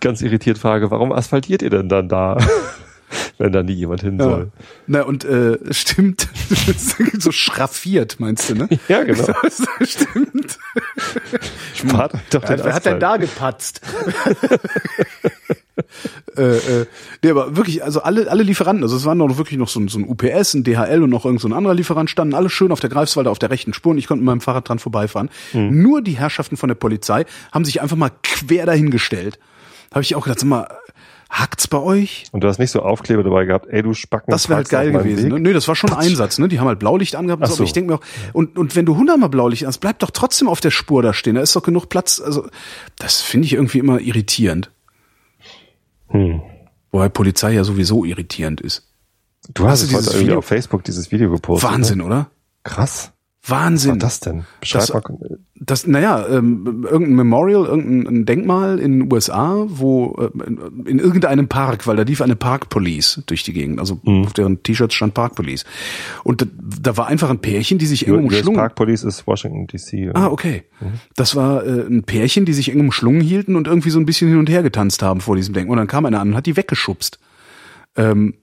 [0.00, 2.38] ganz irritiert frage, warum asphaltiert ihr denn dann da,
[3.38, 4.24] wenn da nie jemand hin Ja.
[4.24, 4.52] soll?
[4.86, 6.28] Na, und äh, stimmt,
[7.18, 8.68] so schraffiert, meinst du, ne?
[8.88, 9.26] Ja, genau.
[9.42, 10.58] Das stimmt.
[11.74, 13.80] Spart euch doch den Wer hat denn da gepatzt?
[16.36, 16.86] äh, äh,
[17.22, 19.88] nee, aber wirklich, also alle, alle Lieferanten, also es waren noch wirklich noch so ein,
[19.88, 22.72] so ein UPS, ein DHL und noch irgend so ein anderer Lieferant, standen alle schön
[22.72, 25.30] auf der Greifswalder auf der rechten Spur und ich konnte mit meinem Fahrrad dran vorbeifahren.
[25.52, 25.82] Hm.
[25.82, 29.38] Nur die Herrschaften von der Polizei haben sich einfach mal quer dahingestellt.
[29.92, 30.68] Habe ich auch gedacht, sag mal,
[31.30, 32.24] hackt's bei euch?
[32.32, 34.30] Und du hast nicht so Aufkleber dabei gehabt, ey, du Spacken.
[34.30, 35.28] Das wäre halt geil gewesen.
[35.30, 35.40] Ne?
[35.40, 36.38] Nö, das war schon Einsatz.
[36.38, 36.48] Ne?
[36.48, 37.40] Die haben halt Blaulicht angehabt.
[37.42, 37.56] Und Ach so.
[37.56, 40.48] Aber ich denke mir auch, und, und wenn du hundertmal Blaulicht hast, bleib doch trotzdem
[40.48, 41.34] auf der Spur da stehen.
[41.34, 42.20] Da ist doch genug Platz.
[42.20, 42.46] Also
[42.98, 44.70] das finde ich irgendwie immer irritierend.
[46.08, 46.42] Hm.
[46.92, 48.86] Wobei Polizei ja sowieso irritierend ist.
[49.52, 51.70] Du hast, Hast du es heute dieses irgendwie Video- auf Facebook dieses Video gepostet.
[51.70, 52.04] Wahnsinn, Ne?
[52.04, 52.30] oder?
[52.62, 53.10] Krass.
[53.46, 53.90] Wahnsinn.
[53.90, 54.44] Was war das denn?
[54.60, 55.38] Beschreib Das- mal.
[55.56, 61.48] Das, naja, ähm, irgendein Memorial, irgendein Denkmal in den USA, wo äh, in, in irgendeinem
[61.48, 64.24] Park, weil da lief eine Park Police durch die Gegend, also Mhm.
[64.24, 65.64] auf deren T-Shirts stand Park Police.
[66.24, 66.46] Und da,
[66.80, 68.56] da war einfach ein Pärchen, die sich eng umschlungen.
[68.58, 70.10] Park Police ist Washington DC.
[70.14, 70.64] Ah, okay.
[71.16, 74.28] Das war äh, ein Pärchen, die sich eng umschlungen hielten und irgendwie so ein bisschen
[74.28, 75.74] hin und her getanzt haben vor diesem Denkmal.
[75.74, 77.18] Und dann kam einer an und hat die weggeschubst.
[77.96, 78.34] Ähm,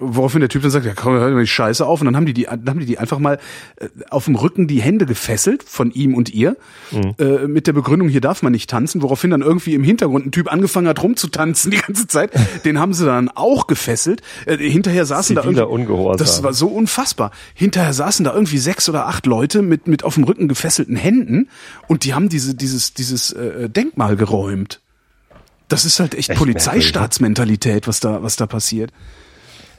[0.00, 2.00] woraufhin der Typ dann sagt, ja, komm, hör mal die Scheiße auf.
[2.00, 3.38] Und dann haben die die, dann haben die die einfach mal
[3.76, 6.56] äh, auf dem Rücken die Hände gefesselt von ihm und ihr
[7.18, 9.02] äh, mit der Begründung, hier darf man nicht tanzen.
[9.02, 12.32] Woraufhin dann irgendwie im Hintergrund ein Typ angefangen hat rumzutanzen die ganze Zeit.
[12.64, 14.22] Den haben sie dann auch gefesselt.
[14.46, 16.18] Äh, hinterher saßen da Ziviler irgendwie, Ungehorsam.
[16.18, 17.30] das war so unfassbar.
[17.54, 21.48] Hinterher saßen da irgendwie sechs oder acht Leute mit mit auf dem Rücken gefesselten Händen
[21.86, 24.80] und die haben diese dieses dieses äh, Denkmal geräumt.
[25.68, 28.92] Das ist halt echt, Echt Polizeistaatsmentalität, was da was da passiert.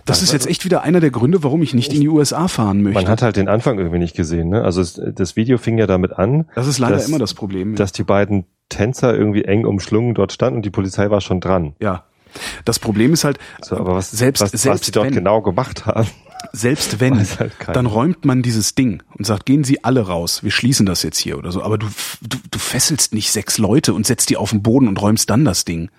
[0.05, 2.81] Das ist jetzt echt wieder einer der Gründe, warum ich nicht in die USA fahren
[2.81, 3.01] möchte.
[3.01, 4.49] Man hat halt den Anfang irgendwie nicht gesehen.
[4.49, 4.63] Ne?
[4.63, 7.75] Also es, das Video fing ja damit an, das ist leider dass- immer das Problem.
[7.75, 11.75] dass die beiden Tänzer irgendwie eng umschlungen dort standen und die Polizei war schon dran.
[11.79, 12.05] ja.
[12.63, 15.41] Das Problem ist halt, So, aber was, selbst, was, was selbst die dort wenn, genau
[15.41, 16.07] gemacht haben,
[16.53, 20.51] selbst wenn, halt dann räumt man dieses Ding und sagt, gehen Sie alle raus, wir
[20.51, 21.61] schließen das jetzt hier oder so.
[21.61, 21.87] Aber du,
[22.21, 25.43] du, du fesselst nicht sechs Leute und setzt die auf den Boden und räumst dann
[25.43, 25.89] das Ding.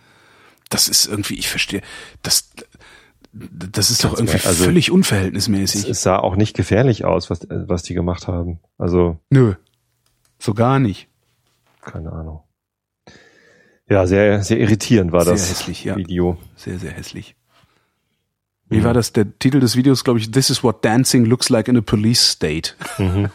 [0.70, 1.82] Das ist irgendwie, ich verstehe,
[2.22, 2.48] das,
[3.32, 5.88] das ist doch irgendwie also- völlig unverhältnismäßig.
[5.88, 8.60] es sah auch nicht gefährlich aus, was, was die gemacht haben.
[8.78, 9.54] Also, Nö.
[10.38, 11.08] So gar nicht.
[11.80, 12.42] keine Ahnung.
[13.88, 15.96] Ja, sehr, sehr irritierend war Sehr das hässlich, ja.
[15.96, 16.38] Video.
[16.56, 17.36] Sehr, sehr hässlich.
[18.68, 19.12] Wie war das?
[19.12, 22.26] Der Titel des Videos, glaube ich, This is what dancing looks like in a police
[22.26, 22.72] state.
[22.96, 23.28] Mhm.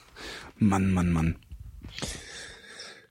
[0.58, 1.36] Mann, Mann, Mann.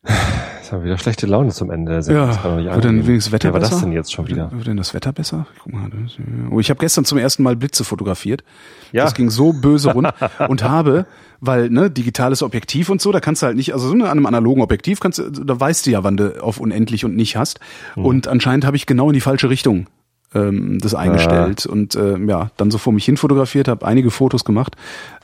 [0.07, 2.27] Jetzt haben wir wieder schlechte Laune zum Ende der Sendung.
[2.29, 3.81] Ja, Das wird denn wenigstens Wetter Wer war das besser?
[3.83, 4.51] denn jetzt schon wieder?
[4.51, 5.45] Wird denn das Wetter besser?
[5.55, 5.89] Ich guck mal.
[5.91, 6.17] das-
[6.51, 8.43] Oh, ich habe gestern zum ersten Mal Blitze fotografiert.
[8.91, 9.03] Ja.
[9.03, 10.11] Das ging so böse rund
[10.47, 11.05] und habe,
[11.39, 14.25] weil ne digitales Objektiv und so, da kannst du halt nicht, also so an einem
[14.25, 17.59] analogen Objektiv kannst du, da weißt du ja, wann du auf unendlich und nicht hast.
[17.93, 18.05] Hm.
[18.05, 19.85] Und anscheinend habe ich genau in die falsche Richtung
[20.33, 24.43] ähm, das eingestellt und äh, ja, dann so vor mich hin fotografiert, habe einige Fotos
[24.45, 24.75] gemacht,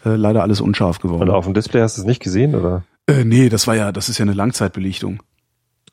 [0.06, 1.24] äh, leider alles unscharf geworden.
[1.24, 2.84] Und auf dem Display hast du es nicht gesehen, oder?
[3.08, 5.22] Äh, nee, das war ja, das ist ja eine Langzeitbelichtung.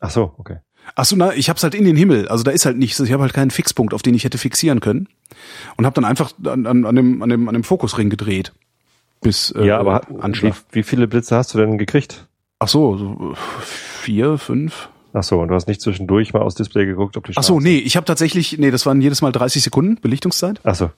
[0.01, 0.59] Ach so, okay.
[0.95, 2.29] Ach so, na, ich hab's halt in den Himmel.
[2.29, 2.99] Also da ist halt nichts.
[3.01, 5.09] Ich habe halt keinen Fixpunkt, auf den ich hätte fixieren können.
[5.77, 8.53] Und habe dann einfach an, an, an, dem, an, dem, an dem Fokusring gedreht.
[9.21, 12.27] Bis äh, ja, aber wie, wie viele Blitze hast du denn gekriegt?
[12.61, 14.89] Ach so, so vier, fünf.
[15.13, 17.61] Ach so, und du hast nicht zwischendurch mal aufs Display geguckt, ob die Ach so,
[17.61, 20.61] nee, ich habe tatsächlich, nee, das waren jedes Mal 30 Sekunden Belichtungszeit.
[20.65, 20.91] Ach so.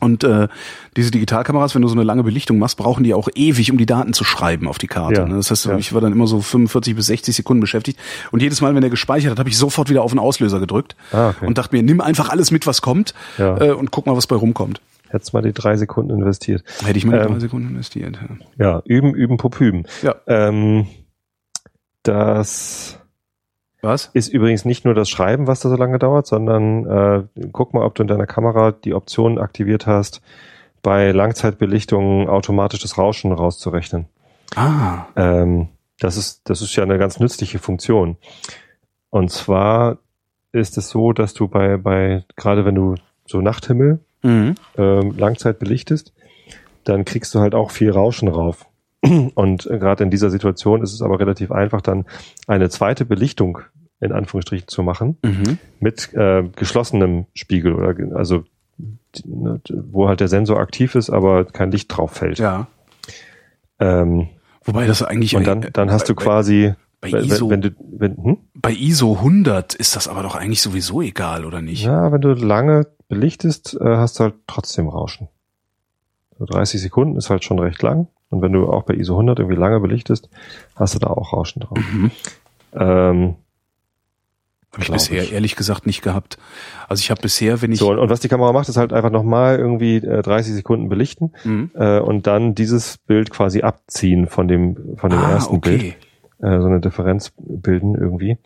[0.00, 0.48] Und äh,
[0.96, 3.86] diese Digitalkameras, wenn du so eine lange Belichtung machst, brauchen die auch ewig, um die
[3.86, 5.20] Daten zu schreiben auf die Karte.
[5.20, 5.36] Ja, ne?
[5.36, 5.76] Das heißt, ja.
[5.78, 8.00] ich war dann immer so 45 bis 60 Sekunden beschäftigt.
[8.32, 10.96] Und jedes Mal, wenn er gespeichert hat, habe ich sofort wieder auf den Auslöser gedrückt
[11.12, 11.46] Ah, okay.
[11.46, 13.56] und dachte mir, nimm einfach alles mit, was kommt Ja.
[13.60, 14.80] äh, und guck mal, was bei rumkommt.
[15.08, 16.64] Hättest mal die drei Sekunden investiert.
[16.84, 18.18] Hätte ich mal die Ähm, drei Sekunden investiert.
[18.58, 18.64] Ja.
[18.78, 19.84] Ja, üben, üben, popüben.
[20.02, 20.16] Ja.
[20.26, 20.86] Ähm,
[22.02, 22.98] das
[23.82, 24.10] Was?
[24.12, 27.22] ist übrigens nicht nur das Schreiben, was da so lange dauert, sondern äh,
[27.52, 30.22] guck mal, ob du in deiner Kamera die Option aktiviert hast,
[30.82, 34.06] bei Langzeitbelichtungen automatisch das Rauschen rauszurechnen.
[34.54, 35.68] Ah, Ähm,
[35.98, 38.16] das ist, das ist ja eine ganz nützliche Funktion.
[39.10, 39.98] Und zwar
[40.52, 42.94] ist es so, dass du bei, bei, gerade wenn du
[43.26, 44.54] so Nachthimmel mhm.
[44.76, 46.12] ähm, Langzeit belichtest,
[46.84, 48.66] dann kriegst du halt auch viel Rauschen rauf.
[49.34, 52.04] Und gerade in dieser Situation ist es aber relativ einfach, dann
[52.46, 53.58] eine zweite Belichtung
[54.00, 55.58] in Anführungsstrichen zu machen Mhm.
[55.80, 58.44] mit äh, geschlossenem Spiegel oder also
[59.24, 62.38] ne, wo halt der Sensor aktiv ist, aber kein Licht drauf fällt.
[62.38, 62.66] ja.
[63.78, 64.28] Ähm,
[64.64, 67.70] Wobei das eigentlich und dann, dann hast du bei, quasi, bei ISO- wenn, wenn du,
[67.98, 68.38] wenn, hm?
[68.54, 71.84] bei ISO 100 ist das aber doch eigentlich sowieso egal, oder nicht?
[71.84, 75.28] ja, wenn du lange belichtest, äh, hast du halt trotzdem Rauschen.
[76.38, 78.06] So 30 Sekunden ist halt schon recht lang.
[78.32, 80.28] Und wenn du auch bei ISO 100 irgendwie lange belichtest,
[80.76, 81.78] hast du da auch Rauschen drauf.
[81.78, 82.10] Mhm.
[82.74, 83.34] Ähm,
[84.72, 85.32] Habe ich bisher ich.
[85.32, 86.38] ehrlich gesagt nicht gehabt.
[86.88, 88.92] Also ich habe bisher, wenn ich so, und, und was die Kamera macht, ist halt
[88.92, 91.70] einfach nochmal irgendwie äh, 30 Sekunden belichten Mhm.
[91.74, 95.80] äh, und dann dieses Bild quasi abziehen von dem, von dem ah, ersten Bild.
[95.80, 95.94] okay.
[96.40, 98.38] äh, so eine Differenz bilden irgendwie,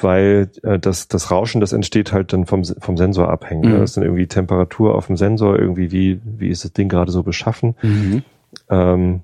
[0.00, 3.66] weil äh, das, das Rauschen, das entsteht halt dann vom, vom Sensor abhängig.
[3.66, 3.72] Mhm.
[3.72, 3.78] Ne?
[3.80, 7.12] Das ist dann irgendwie Temperatur auf dem Sensor, irgendwie wie, wie ist das Ding gerade
[7.12, 7.76] so beschaffen.
[7.82, 8.22] Mhm.
[8.68, 9.22] Ähm,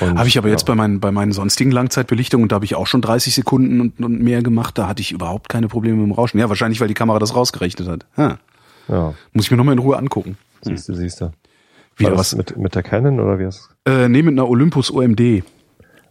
[0.00, 0.74] Habe ich aber jetzt ja.
[0.74, 4.00] bei meinen, bei meinen sonstigen Langzeitbelichtungen, und da habe ich auch schon 30 Sekunden und,
[4.00, 6.38] und mehr gemacht, da hatte ich überhaupt keine Probleme mit dem Rauschen.
[6.38, 8.06] Ja, wahrscheinlich, weil die Kamera das rausgerechnet hat.
[8.16, 8.36] Ah,
[8.88, 10.36] Ja, muss ich mir nochmal in Ruhe angucken.
[10.62, 11.32] siehst du, siehst du.
[11.96, 12.34] Wieder was.
[12.34, 15.42] mit, mit der Canon oder wie ist Äh, nee, mit einer Olympus OMD.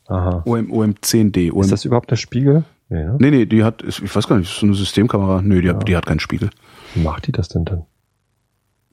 [0.07, 0.43] Aha.
[0.45, 1.51] OM, OM10D.
[1.51, 2.63] OM Ist das überhaupt der Spiegel?
[2.89, 3.15] Nee, ne?
[3.19, 5.41] nee, nee, die hat, ich weiß gar nicht, ist so eine Systemkamera.
[5.41, 6.49] Nö, die, hat, die hat keinen Spiegel.
[6.93, 7.85] Wie macht die das denn dann?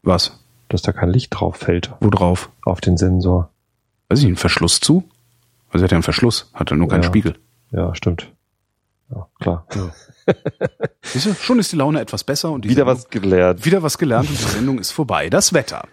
[0.03, 0.45] Was?
[0.69, 2.51] Dass da kein Licht drauf fällt Wo drauf?
[2.65, 3.51] auf den Sensor.
[4.09, 5.09] Weiß ich, einen Verschluss zu.
[5.71, 7.09] Also er hat ja einen Verschluss, hat er nur keinen Ja.
[7.09, 7.37] Spiegel.
[7.73, 8.33] Ja, stimmt.
[9.11, 9.67] Ja, klar.
[11.03, 13.65] Siehst du, schon ist die Laune etwas besser und die Wieder Sendung- was gelernt.
[13.65, 15.31] Wieder was gelernt und die Sendung ist vorbei.
[15.31, 15.87] Das Wetter.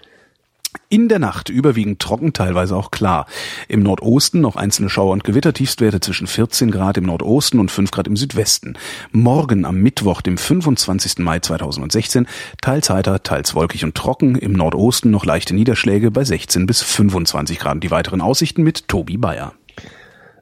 [0.89, 3.25] In der Nacht überwiegend trocken, teilweise auch klar.
[3.67, 7.91] Im Nordosten noch einzelne Schauer und Gewitter, Tiefstwerte zwischen 14 Grad im Nordosten und 5
[7.91, 8.77] Grad im Südwesten.
[9.11, 11.19] Morgen am Mittwoch, dem 25.
[11.19, 12.27] Mai 2016,
[12.61, 14.35] teils heiter, teils wolkig und trocken.
[14.35, 17.83] Im Nordosten noch leichte Niederschläge bei 16 bis 25 Grad.
[17.83, 19.53] Die weiteren Aussichten mit Tobi Bayer.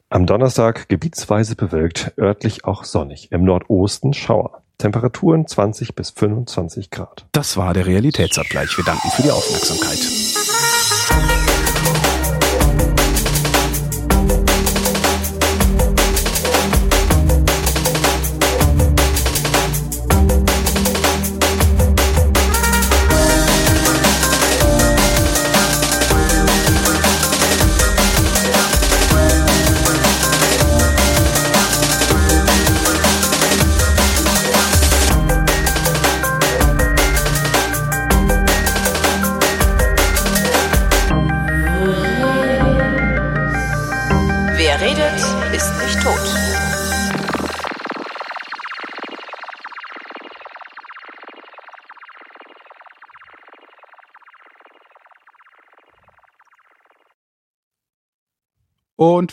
[0.10, 3.32] Am Donnerstag gebietsweise bewölkt, örtlich auch sonnig.
[3.32, 4.63] Im Nordosten Schauer.
[4.84, 7.26] Temperaturen 20 bis 25 Grad.
[7.32, 8.78] Das war der Realitätsabgleich.
[8.78, 10.53] Wir danken für die Aufmerksamkeit.
[59.04, 59.22] Und